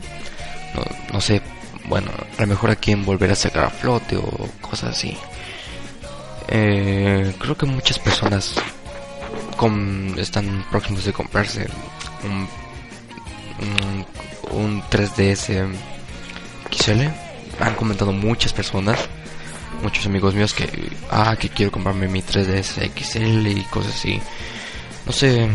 No, 0.76 0.84
no 1.14 1.22
sé, 1.22 1.42
bueno, 1.86 2.12
a 2.38 2.42
lo 2.42 2.48
mejor 2.48 2.70
a 2.72 2.76
quién 2.76 3.04
volver 3.06 3.32
a 3.32 3.36
sacar 3.36 3.66
a 3.66 3.70
flote 3.70 4.16
o 4.18 4.50
cosas 4.62 4.96
así. 4.98 5.18
Eh, 6.48 7.34
creo 7.40 7.56
que 7.58 7.66
muchas 7.66 8.00
personas 8.00 8.56
com- 9.58 10.18
están 10.18 10.66
próximos 10.72 11.06
de 11.06 11.14
comprarse 11.14 11.68
un, 12.24 12.48
un, 14.52 14.66
un 14.66 14.82
3DS 14.84 15.68
XL. 16.72 17.02
Han 17.60 17.76
comentado 17.76 18.12
muchas 18.14 18.54
personas, 18.54 18.98
muchos 19.84 20.06
amigos 20.06 20.34
míos 20.34 20.54
que, 20.54 20.68
ah, 21.12 21.36
que 21.38 21.50
quiero 21.50 21.72
comprarme 21.72 22.08
mi 22.08 22.22
3DS 22.22 22.90
XL 22.96 23.48
y 23.48 23.64
cosas 23.66 23.94
así. 23.96 24.20
No 25.06 25.12
sé 25.12 25.48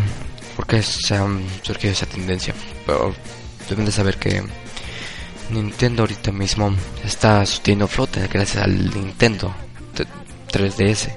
por 0.55 0.67
qué 0.67 0.83
se 0.83 1.17
ha 1.17 1.27
surgido 1.63 1.93
esa 1.93 2.07
tendencia, 2.07 2.55
pero 2.87 3.15
deben 3.69 3.85
de 3.87 3.93
saber 3.93 4.17
que 4.19 4.43
Nintendo 5.51 6.03
ahorita 6.03 6.33
mismo 6.33 6.75
está 7.05 7.45
sosteniendo 7.47 7.87
flote 7.87 8.27
gracias 8.29 8.65
al 8.65 8.91
Nintendo 8.95 9.55
t- 9.95 10.07
3DS 10.53 11.11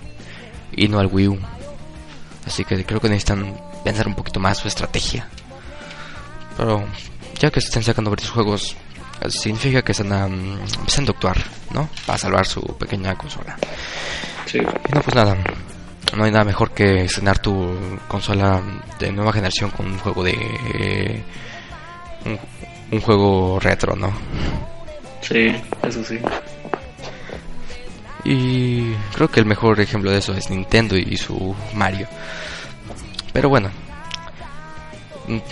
y 0.73 0.87
no 0.87 0.99
al 0.99 1.07
Wii 1.07 1.27
U. 1.29 1.39
Así 2.45 2.63
que 2.65 2.85
creo 2.85 2.99
que 2.99 3.09
necesitan 3.09 3.59
pensar 3.83 4.07
un 4.07 4.15
poquito 4.15 4.39
más 4.39 4.57
su 4.57 4.67
estrategia. 4.67 5.27
Pero 6.55 6.83
ya 7.39 7.51
que 7.51 7.61
se 7.61 7.67
están 7.67 7.83
sacando 7.83 8.09
varios 8.09 8.29
juegos, 8.29 8.75
significa 9.29 9.81
que 9.81 9.91
están 9.91 10.11
um, 10.11 10.59
empezando 10.79 11.11
a 11.11 11.15
actuar, 11.15 11.37
¿no? 11.71 11.89
Para 12.05 12.17
salvar 12.17 12.45
su 12.45 12.61
pequeña 12.77 13.15
consola. 13.15 13.57
Sí. 14.45 14.59
Y 14.59 14.91
no, 14.93 15.01
pues 15.01 15.15
nada. 15.15 15.37
No 16.15 16.23
hay 16.23 16.31
nada 16.31 16.45
mejor 16.45 16.71
que 16.71 17.03
estrenar 17.03 17.39
tu 17.39 17.77
consola 18.07 18.61
de 18.97 19.11
nueva 19.11 19.33
generación 19.33 19.71
con 19.71 19.87
un 19.87 19.97
juego 19.99 20.23
de. 20.23 20.31
eh, 20.73 21.23
un, 22.25 22.39
un 22.91 23.01
juego 23.01 23.59
retro, 23.59 23.95
¿no? 23.95 24.13
Sí, 25.21 25.53
eso 25.83 26.03
sí. 26.03 26.19
Y 28.23 28.93
creo 29.15 29.29
que 29.29 29.39
el 29.39 29.45
mejor 29.45 29.79
ejemplo 29.79 30.11
de 30.11 30.17
eso 30.17 30.33
es 30.33 30.49
Nintendo 30.49 30.97
y 30.97 31.15
su 31.17 31.55
Mario. 31.73 32.07
Pero 33.33 33.49
bueno, 33.49 33.69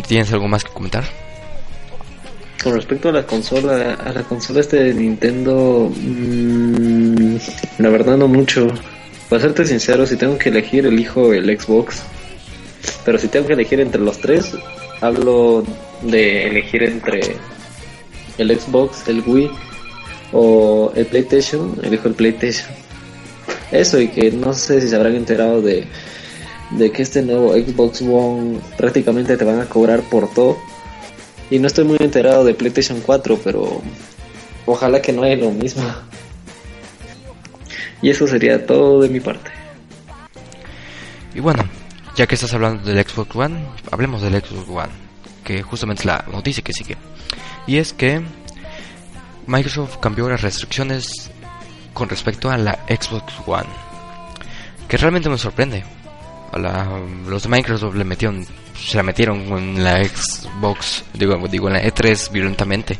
¿tienes 0.07 0.31
algo 0.33 0.47
más 0.47 0.63
que 0.63 0.71
comentar? 0.71 1.03
Con 2.63 2.73
respecto 2.73 3.09
a 3.09 3.11
la 3.11 3.23
consola, 3.25 3.93
a 3.93 4.11
la 4.11 4.23
consola 4.23 4.61
este 4.61 4.85
de 4.85 4.93
Nintendo, 4.93 5.91
mm, 5.95 7.35
la 7.77 7.89
verdad 7.89 8.17
no 8.17 8.27
mucho. 8.27 8.67
Para 9.29 9.41
serte 9.41 9.65
sincero, 9.65 10.05
si 10.05 10.17
tengo 10.17 10.37
que 10.37 10.49
elegir, 10.49 10.85
elijo 10.85 11.33
el 11.33 11.59
Xbox. 11.59 12.01
Pero 13.03 13.17
si 13.19 13.27
tengo 13.27 13.47
que 13.47 13.53
elegir 13.53 13.79
entre 13.79 14.01
los 14.01 14.19
tres, 14.19 14.51
hablo 15.01 15.63
de 16.01 16.47
elegir 16.47 16.83
entre 16.83 17.21
el 18.37 18.59
Xbox, 18.59 19.07
el 19.07 19.23
Wii 19.25 19.49
o 20.33 20.91
el 20.95 21.05
PlayStation, 21.05 21.77
elijo 21.83 22.07
el 22.07 22.13
PlayStation. 22.13 22.67
Eso 23.71 23.99
y 23.99 24.09
que 24.09 24.31
no 24.31 24.53
sé 24.53 24.81
si 24.81 24.89
se 24.89 24.95
habrán 24.95 25.15
enterado 25.15 25.61
de, 25.61 25.87
de 26.71 26.91
que 26.91 27.01
este 27.01 27.21
nuevo 27.21 27.53
Xbox 27.53 28.01
One 28.01 28.59
prácticamente 28.77 29.37
te 29.37 29.45
van 29.45 29.59
a 29.59 29.65
cobrar 29.65 30.01
por 30.01 30.31
todo. 30.33 30.57
Y 31.49 31.59
no 31.59 31.67
estoy 31.67 31.85
muy 31.85 31.97
enterado 31.99 32.43
de 32.43 32.53
PlayStation 32.53 33.01
4, 33.05 33.39
pero 33.43 33.81
ojalá 34.65 35.01
que 35.01 35.13
no 35.13 35.23
haya 35.23 35.35
lo 35.35 35.51
mismo. 35.51 35.83
Y 38.01 38.09
eso 38.09 38.27
sería 38.27 38.65
todo 38.65 39.01
de 39.01 39.09
mi 39.09 39.19
parte. 39.19 39.51
Y 41.33 41.39
bueno, 41.39 41.63
ya 42.15 42.27
que 42.27 42.35
estás 42.35 42.53
hablando 42.53 42.83
del 42.83 43.03
Xbox 43.05 43.35
One, 43.35 43.59
hablemos 43.91 44.21
del 44.21 44.41
Xbox 44.41 44.69
One, 44.69 45.04
que 45.45 45.63
justamente 45.63 46.01
es 46.01 46.05
la 46.05 46.25
noticia 46.29 46.61
que 46.63 46.73
sigue. 46.73 46.97
Y 47.67 47.77
es 47.77 47.93
que 47.93 48.21
Microsoft 49.47 49.97
cambió 50.01 50.27
las 50.27 50.41
restricciones 50.41 51.31
con 51.93 52.09
respecto 52.09 52.49
a 52.49 52.57
la 52.57 52.79
Xbox 52.89 53.33
One, 53.45 53.69
que 54.89 54.97
realmente 54.97 55.29
me 55.29 55.37
sorprende. 55.37 55.85
A 56.51 56.59
la- 56.59 56.99
los 57.27 57.43
de 57.43 57.49
Microsoft 57.49 57.95
le 57.95 58.03
metieron, 58.03 58.45
se 58.77 58.97
la 58.97 59.03
metieron 59.03 59.39
en 59.57 59.83
la 59.83 60.03
Xbox, 60.03 61.03
digo, 61.13 61.35
digo 61.47 61.67
en 61.67 61.73
la 61.75 61.83
E3 61.83 62.31
violentamente. 62.31 62.97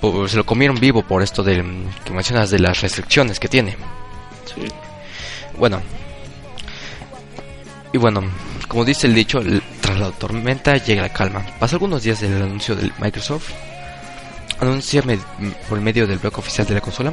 O 0.00 0.26
se 0.26 0.36
lo 0.36 0.44
comieron 0.44 0.78
vivo 0.80 1.02
por 1.02 1.22
esto 1.22 1.42
del 1.42 1.86
que 2.04 2.12
mencionas 2.12 2.50
de 2.50 2.58
las 2.58 2.80
restricciones 2.80 3.38
que 3.38 3.48
tiene. 3.48 3.76
Sí. 4.46 4.66
Bueno. 5.58 5.80
Y 7.92 7.98
bueno, 7.98 8.22
como 8.68 8.84
dice 8.84 9.06
el 9.06 9.14
dicho, 9.14 9.40
la 9.94 10.10
tormenta 10.10 10.76
llega 10.76 11.02
la 11.02 11.12
calma. 11.12 11.44
Pasó 11.58 11.76
algunos 11.76 12.02
días 12.02 12.20
del 12.20 12.42
anuncio 12.42 12.76
de 12.76 12.90
Microsoft. 12.98 13.50
Anuncia 14.60 15.02
por 15.68 15.80
medio 15.80 16.06
del 16.06 16.18
blog 16.18 16.38
oficial 16.38 16.66
de 16.66 16.74
la 16.74 16.80
consola 16.80 17.12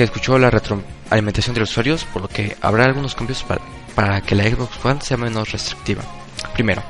que 0.00 0.04
escuchó 0.04 0.38
la 0.38 0.48
retroalimentación 0.48 1.52
de 1.52 1.60
los 1.60 1.72
usuarios, 1.72 2.04
por 2.04 2.22
lo 2.22 2.28
que 2.28 2.56
habrá 2.62 2.84
algunos 2.84 3.14
cambios 3.14 3.44
para, 3.94 4.22
que 4.22 4.34
la 4.34 4.44
Xbox 4.44 4.82
One 4.82 5.00
sea 5.02 5.18
menos 5.18 5.52
restrictiva. 5.52 6.02
Primero, 6.54 6.82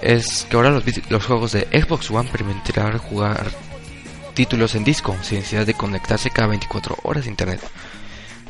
es 0.00 0.48
que 0.50 0.56
ahora 0.56 0.70
los, 0.70 0.82
los 1.08 1.24
juegos 1.24 1.52
de 1.52 1.68
Xbox 1.70 2.10
One 2.10 2.28
permitirán 2.28 2.98
jugar 2.98 3.52
títulos 4.34 4.74
en 4.74 4.82
disco 4.82 5.16
sin 5.22 5.38
necesidad 5.38 5.64
de 5.64 5.74
conectarse 5.74 6.30
cada 6.30 6.48
24 6.48 6.98
horas 7.04 7.26
a 7.26 7.28
internet, 7.28 7.60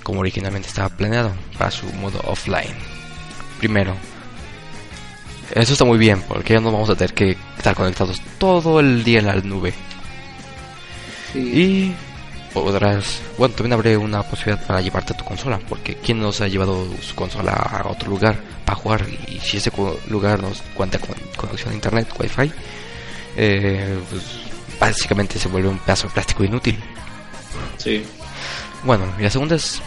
como 0.02 0.20
originalmente 0.20 0.68
estaba 0.68 0.88
planeado 0.88 1.32
para 1.58 1.70
su 1.70 1.84
modo 1.92 2.20
offline. 2.24 2.99
Primero, 3.60 3.94
eso 5.54 5.74
está 5.74 5.84
muy 5.84 5.98
bien 5.98 6.22
porque 6.26 6.54
ya 6.54 6.60
no 6.60 6.72
vamos 6.72 6.88
a 6.88 6.94
tener 6.94 7.12
que 7.12 7.36
estar 7.58 7.74
conectados 7.74 8.20
todo 8.38 8.80
el 8.80 9.04
día 9.04 9.18
en 9.18 9.26
la 9.26 9.34
nube. 9.36 9.74
Y 11.34 11.92
podrás, 12.54 13.20
bueno, 13.36 13.54
también 13.54 13.74
habrá 13.74 13.98
una 13.98 14.22
posibilidad 14.22 14.66
para 14.66 14.80
llevarte 14.80 15.12
tu 15.12 15.24
consola, 15.24 15.60
porque 15.68 15.96
¿quién 15.96 16.20
nos 16.20 16.40
ha 16.40 16.48
llevado 16.48 16.86
su 17.02 17.14
consola 17.14 17.52
a 17.52 17.86
otro 17.86 18.08
lugar 18.08 18.40
para 18.64 18.78
jugar? 18.78 19.06
Y 19.28 19.38
si 19.40 19.58
ese 19.58 19.70
lugar 20.08 20.40
nos 20.40 20.62
cuenta 20.74 20.98
con 20.98 21.14
conexión 21.36 21.72
a 21.72 21.74
internet, 21.74 22.08
wifi, 22.18 22.50
eh, 23.36 23.98
pues 24.08 24.22
básicamente 24.80 25.38
se 25.38 25.48
vuelve 25.48 25.68
un 25.68 25.78
pedazo 25.80 26.08
de 26.08 26.14
plástico 26.14 26.44
inútil. 26.44 26.78
Sí. 27.76 28.04
Bueno, 28.84 29.04
y 29.18 29.22
la 29.22 29.30
segunda 29.30 29.56
es 29.56 29.82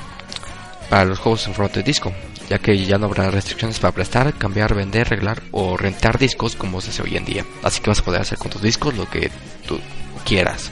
para 0.91 1.05
los 1.05 1.17
juegos 1.17 1.47
en 1.47 1.55
formato 1.55 1.79
de 1.79 1.83
disco, 1.83 2.13
ya 2.49 2.59
que 2.59 2.77
ya 2.77 2.97
no 2.97 3.07
habrá 3.07 3.29
restricciones 3.31 3.79
para 3.79 3.93
prestar, 3.93 4.33
cambiar, 4.33 4.73
vender, 4.73 5.07
arreglar 5.07 5.41
o 5.51 5.77
rentar 5.77 6.17
discos 6.17 6.55
como 6.55 6.81
se 6.81 6.89
hace 6.89 7.03
hoy 7.03 7.17
en 7.17 7.25
día. 7.25 7.45
Así 7.63 7.81
que 7.81 7.89
vas 7.89 7.99
a 7.99 8.05
poder 8.05 8.21
hacer 8.21 8.37
con 8.37 8.51
tus 8.51 8.61
discos 8.61 8.95
lo 8.95 9.09
que 9.09 9.31
tú 9.67 9.79
quieras. 10.25 10.71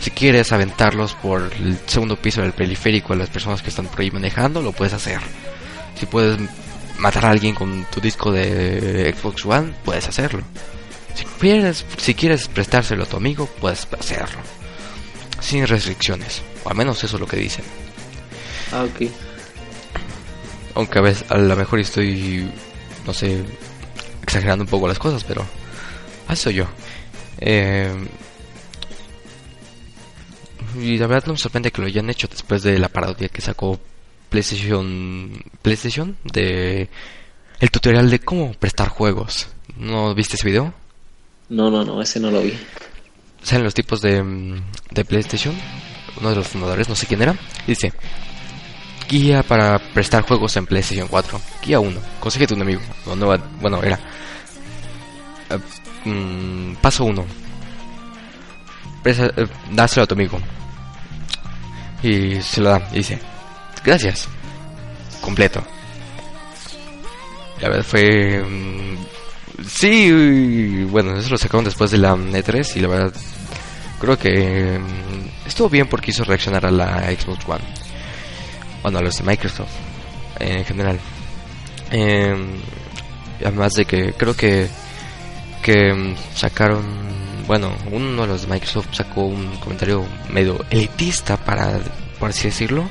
Si 0.00 0.10
quieres 0.10 0.52
aventarlos 0.52 1.14
por 1.14 1.50
el 1.58 1.78
segundo 1.86 2.16
piso 2.16 2.42
del 2.42 2.52
periférico 2.52 3.12
a 3.12 3.16
las 3.16 3.30
personas 3.30 3.62
que 3.62 3.70
están 3.70 3.86
por 3.86 4.00
ahí 4.00 4.10
manejando, 4.10 4.60
lo 4.62 4.72
puedes 4.72 4.92
hacer. 4.92 5.20
Si 5.98 6.06
puedes 6.06 6.38
matar 6.98 7.26
a 7.26 7.30
alguien 7.30 7.54
con 7.54 7.84
tu 7.86 8.00
disco 8.00 8.30
de 8.30 9.14
Xbox 9.18 9.46
One, 9.46 9.72
puedes 9.84 10.06
hacerlo. 10.06 10.42
Si 11.14 11.24
quieres, 11.24 11.86
si 11.96 12.14
quieres 12.14 12.46
prestárselo 12.48 13.04
a 13.04 13.06
tu 13.06 13.16
amigo, 13.16 13.46
puedes 13.60 13.88
hacerlo. 13.98 14.40
Sin 15.40 15.66
restricciones. 15.66 16.42
O 16.64 16.68
al 16.68 16.76
menos 16.76 17.02
eso 17.02 17.16
es 17.16 17.20
lo 17.20 17.26
que 17.26 17.38
dicen. 17.38 17.64
Ah. 18.72 18.86
Aunque 20.76 20.98
a 20.98 21.02
veces 21.02 21.24
a 21.30 21.38
lo 21.38 21.56
mejor 21.56 21.80
estoy, 21.80 22.48
no 23.06 23.12
sé, 23.12 23.42
exagerando 24.22 24.64
un 24.64 24.70
poco 24.70 24.86
las 24.86 24.98
cosas, 24.98 25.24
pero 25.24 25.44
así 26.28 26.42
soy 26.42 26.54
yo. 26.54 26.66
Eh, 27.38 27.92
y 30.78 30.98
la 30.98 31.06
verdad 31.06 31.28
no 31.28 31.32
me 31.32 31.38
sorprende 31.38 31.70
que 31.70 31.80
lo 31.80 31.86
hayan 31.86 32.10
hecho 32.10 32.28
después 32.28 32.62
de 32.62 32.78
la 32.78 32.88
parodia 32.88 33.28
que 33.28 33.40
sacó 33.40 33.80
PlayStation, 34.28 35.32
PlayStation 35.62 36.16
de 36.24 36.88
el 37.58 37.70
tutorial 37.70 38.10
de 38.10 38.18
cómo 38.18 38.52
prestar 38.52 38.88
juegos. 38.88 39.48
¿No 39.78 40.14
viste 40.14 40.36
ese 40.36 40.46
video? 40.46 40.74
No, 41.48 41.70
no, 41.70 41.84
no, 41.84 42.02
ese 42.02 42.20
no 42.20 42.30
lo 42.30 42.42
vi. 42.42 42.52
salen 43.42 43.64
los 43.64 43.74
tipos 43.74 44.02
de, 44.02 44.60
de 44.90 45.04
PlayStation, 45.04 45.54
uno 46.20 46.30
de 46.30 46.36
los 46.36 46.48
fundadores, 46.48 46.88
no 46.88 46.96
sé 46.96 47.06
quién 47.06 47.22
era, 47.22 47.34
dice, 47.66 47.92
guía 49.08 49.42
para 49.42 49.78
prestar 49.78 50.22
juegos 50.22 50.56
en 50.56 50.66
PlayStation 50.66 51.08
4, 51.08 51.40
guía 51.64 51.80
1, 51.80 52.00
consíguete 52.20 52.54
un 52.54 52.62
amigo, 52.62 52.80
no, 53.06 53.14
no, 53.16 53.36
bueno, 53.60 53.82
era, 53.82 53.98
eh, 55.50 55.58
mm, 56.08 56.74
paso 56.76 57.04
1, 57.04 57.24
Presa- 59.02 59.32
eh, 59.36 59.46
dáselo 59.70 60.04
a 60.04 60.06
tu 60.06 60.14
amigo, 60.14 60.38
Y 62.02 62.40
se 62.42 62.60
lo 62.60 62.70
da. 62.70 62.88
Y 62.92 62.96
dice, 62.98 63.18
gracias. 63.84 64.28
Completo. 65.22 65.62
La 67.60 67.68
verdad 67.70 67.84
fue... 67.84 68.42
mm, 68.44 68.96
Sí, 69.66 70.84
bueno, 70.90 71.16
eso 71.16 71.30
lo 71.30 71.38
sacaron 71.38 71.64
después 71.64 71.90
de 71.90 71.98
la 71.98 72.14
E3 72.14 72.76
y 72.76 72.80
la 72.80 72.88
verdad 72.88 73.12
creo 74.00 74.18
que 74.18 74.78
mm, 74.78 75.46
estuvo 75.48 75.68
bien 75.70 75.88
porque 75.88 76.10
hizo 76.10 76.24
reaccionar 76.24 76.66
a 76.66 76.70
la 76.70 77.10
Xbox 77.12 77.48
One. 77.48 77.64
Bueno, 78.86 79.00
a 79.00 79.02
los 79.02 79.18
de 79.18 79.24
Microsoft 79.24 79.72
en 80.38 80.64
general. 80.64 81.00
Eh, 81.90 82.36
además 83.40 83.72
de 83.72 83.84
que 83.84 84.12
creo 84.12 84.36
que 84.36 84.68
que 85.60 85.92
mm, 85.92 86.14
sacaron, 86.36 86.84
bueno, 87.48 87.72
uno 87.90 88.22
de 88.22 88.28
los 88.28 88.42
de 88.42 88.46
Microsoft 88.46 88.86
sacó 88.92 89.22
un 89.22 89.56
comentario 89.56 90.06
medio 90.30 90.64
elitista 90.70 91.36
para, 91.36 91.80
por 92.20 92.30
así 92.30 92.44
decirlo, 92.46 92.88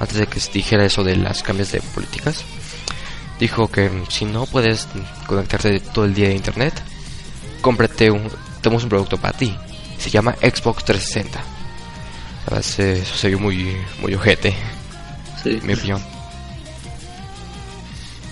antes 0.00 0.16
de 0.16 0.26
que 0.26 0.40
se 0.40 0.50
dijera 0.50 0.84
eso 0.84 1.04
de 1.04 1.14
las 1.14 1.44
cambios 1.44 1.70
de 1.70 1.80
políticas. 1.94 2.42
Dijo 3.38 3.68
que 3.68 3.88
mm, 3.90 4.06
si 4.08 4.24
no 4.24 4.46
puedes 4.46 4.88
conectarte 5.28 5.78
todo 5.78 6.04
el 6.04 6.14
día 6.14 6.30
a 6.30 6.32
internet, 6.32 6.74
cómprate 7.60 8.10
un, 8.10 8.28
tenemos 8.60 8.82
un 8.82 8.88
producto 8.88 9.18
para 9.18 9.38
ti. 9.38 9.56
Se 9.98 10.10
llama 10.10 10.34
Xbox 10.42 10.84
360. 10.84 11.38
La 11.38 11.44
verdad, 12.56 12.62
se- 12.62 12.94
eso 13.02 13.14
se 13.16 13.28
vio 13.28 13.38
muy, 13.38 13.76
muy 14.00 14.14
ojete, 14.16 14.52
Sí. 15.42 15.58
mi 15.62 15.74
opinión. 15.74 16.00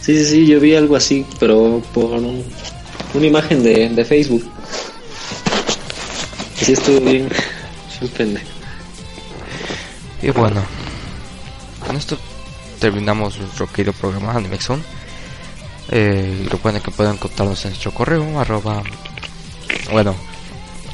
sí, 0.01 0.17
sí, 0.19 0.25
sí, 0.31 0.47
yo 0.47 0.61
vi 0.61 0.75
algo 0.75 0.97
así, 0.97 1.27
pero 1.39 1.83
por 1.93 2.11
un- 2.13 2.45
una 3.15 3.27
imagen 3.27 3.63
de, 3.63 3.89
de 3.89 4.05
Facebook. 4.05 4.49
Y 6.61 6.65
sí 6.65 6.73
estuvo 6.73 7.01
bien. 7.01 7.29
bien 8.01 8.13
pendejo. 8.13 8.47
Y 10.23 10.31
bueno, 10.31 10.63
con 11.87 11.97
esto 11.97 12.17
terminamos 12.79 13.39
nuestro 13.39 13.67
querido 13.73 13.93
programa 13.95 14.35
Animexon. 14.35 14.83
Eh, 15.91 16.47
recuerden 16.51 16.83
que 16.83 16.91
pueden 16.93 17.17
contarnos 17.17 17.65
en 17.65 17.73
nuestro 17.73 17.93
correo 17.93 18.39
arroba 18.39 18.81
bueno 19.91 20.15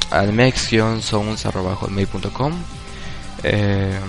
animex-sounds 0.09 1.45
arroba 1.45 1.75
hotmail.com 1.75 2.53
eh, 3.43 3.99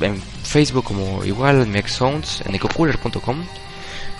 en 0.00 0.20
Facebook 0.20 0.84
como 0.84 1.24
igual 1.24 1.62
animexsounds 1.62 2.42
en 2.46 2.54
ecocooler.com 2.54 3.44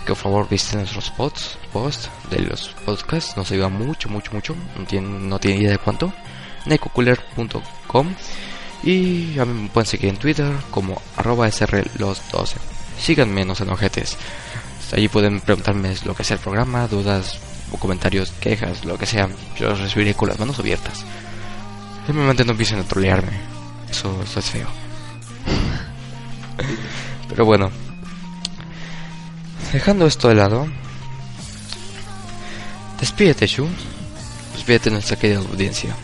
que 0.00 0.08
por 0.08 0.16
favor 0.16 0.48
visiten 0.48 0.80
nuestros 0.80 1.10
posts 1.10 1.58
post 1.72 2.06
de 2.30 2.40
los 2.40 2.68
podcasts 2.84 3.36
nos 3.36 3.50
ayuda 3.52 3.68
mucho 3.68 4.08
mucho 4.08 4.32
mucho 4.32 4.56
no 4.76 4.84
tienen 4.84 5.28
no 5.28 5.38
tienen 5.38 5.62
idea 5.62 5.72
de 5.72 5.78
cuánto 5.78 6.12
en 6.66 6.72
y 8.82 9.38
a 9.38 9.44
me 9.44 9.68
pueden 9.68 9.86
seguir 9.86 10.08
en 10.10 10.16
Twitter 10.16 10.52
como 10.70 11.00
arroba 11.16 11.46
srlos12. 11.48 12.54
Síganme, 12.98 13.44
no 13.44 13.54
sean 13.54 13.70
ojetes. 13.70 14.16
Allí 14.92 15.08
pueden 15.08 15.40
preguntarme 15.40 15.94
lo 16.04 16.14
que 16.14 16.24
sea 16.24 16.36
el 16.36 16.42
programa, 16.42 16.86
dudas 16.88 17.38
o 17.70 17.78
comentarios, 17.78 18.32
quejas, 18.32 18.84
lo 18.84 18.98
que 18.98 19.06
sea. 19.06 19.28
Yo 19.58 19.70
los 19.70 19.80
recibiré 19.80 20.14
con 20.14 20.28
las 20.28 20.38
manos 20.38 20.58
abiertas. 20.58 21.04
Simplemente 22.06 22.44
no 22.44 22.52
empiecen 22.52 22.80
a 22.80 22.84
trolearme. 22.84 23.32
Eso, 23.88 24.20
eso 24.22 24.40
es 24.40 24.50
feo. 24.50 24.81
Pero 27.28 27.44
bueno. 27.44 27.70
Dejando 29.72 30.06
esto 30.06 30.28
de 30.28 30.34
lado. 30.34 30.66
Despídete, 33.00 33.46
Shu. 33.46 33.66
Despídete 34.52 34.90
de 34.90 34.94
nuestra 34.94 35.16
querida 35.16 35.38
audiencia. 35.38 35.96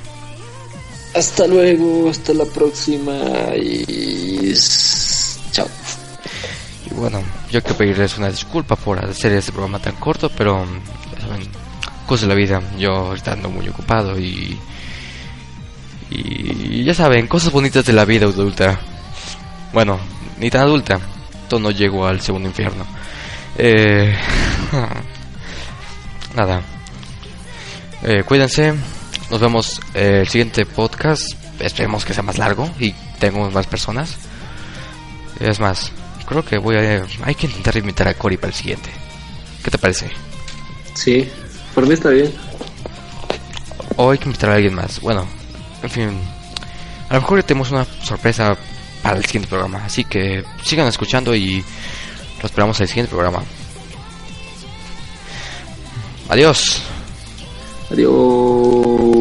Hasta 1.14 1.46
luego, 1.46 2.10
hasta 2.10 2.32
la 2.34 2.44
próxima 2.44 3.12
y 3.56 4.54
chao. 5.52 5.68
Y 6.90 6.94
bueno, 6.94 7.22
yo 7.50 7.62
quiero 7.62 7.76
pedirles 7.76 8.18
una 8.18 8.30
disculpa 8.30 8.76
por 8.76 9.04
hacer 9.04 9.32
este 9.32 9.52
programa 9.52 9.78
tan 9.78 9.96
corto, 9.96 10.30
pero 10.30 10.64
ya 11.14 11.20
saben, 11.26 11.48
cosas 12.06 12.22
de 12.22 12.28
la 12.28 12.34
vida. 12.34 12.62
Yo 12.78 12.90
ahorita 12.92 13.32
ando 13.32 13.48
muy 13.48 13.68
ocupado 13.68 14.18
y. 14.18 14.58
Y 16.10 16.84
ya 16.84 16.94
saben, 16.94 17.26
cosas 17.26 17.52
bonitas 17.52 17.84
de 17.84 17.92
la 17.92 18.06
vida 18.06 18.26
adulta. 18.26 18.80
Bueno, 19.72 19.98
ni 20.38 20.50
tan 20.50 20.62
adulta. 20.62 21.00
Todo 21.48 21.60
no 21.60 21.70
llego 21.70 22.06
al 22.06 22.20
segundo 22.20 22.48
infierno. 22.48 22.86
Eh, 23.56 24.14
nada. 26.36 26.62
Eh, 28.02 28.22
cuídense. 28.24 28.74
Nos 29.30 29.40
vemos 29.40 29.80
eh, 29.94 30.20
el 30.20 30.28
siguiente 30.28 30.66
podcast. 30.66 31.32
Esperemos 31.60 32.04
que 32.04 32.14
sea 32.14 32.22
más 32.22 32.38
largo 32.38 32.70
y 32.78 32.94
tengamos 33.18 33.52
más 33.52 33.66
personas. 33.66 34.16
Es 35.40 35.60
más, 35.60 35.92
creo 36.26 36.44
que 36.44 36.58
voy 36.58 36.76
a... 36.76 37.06
Hay 37.22 37.34
que 37.34 37.46
intentar 37.46 37.76
invitar 37.76 38.08
a 38.08 38.14
Cory 38.14 38.36
para 38.36 38.48
el 38.48 38.54
siguiente. 38.54 38.90
¿Qué 39.62 39.70
te 39.70 39.78
parece? 39.78 40.10
Sí, 40.94 41.28
por 41.74 41.86
mí 41.86 41.94
está 41.94 42.10
bien. 42.10 42.32
O 43.96 44.10
hay 44.10 44.18
que 44.18 44.26
invitar 44.26 44.50
a 44.50 44.54
alguien 44.54 44.74
más. 44.74 45.00
Bueno, 45.00 45.26
en 45.82 45.90
fin. 45.90 46.20
A 47.08 47.14
lo 47.14 47.20
mejor 47.20 47.42
tenemos 47.42 47.70
una 47.70 47.84
sorpresa 48.02 48.56
para 49.02 49.16
el 49.16 49.24
siguiente 49.24 49.48
programa. 49.48 49.84
Así 49.84 50.04
que 50.04 50.44
sigan 50.62 50.86
escuchando 50.86 51.34
y 51.34 51.64
los 52.36 52.44
esperamos 52.44 52.80
el 52.80 52.88
siguiente 52.88 53.10
programa. 53.10 53.42
Adiós. 56.28 56.82
Adiós. 57.90 59.17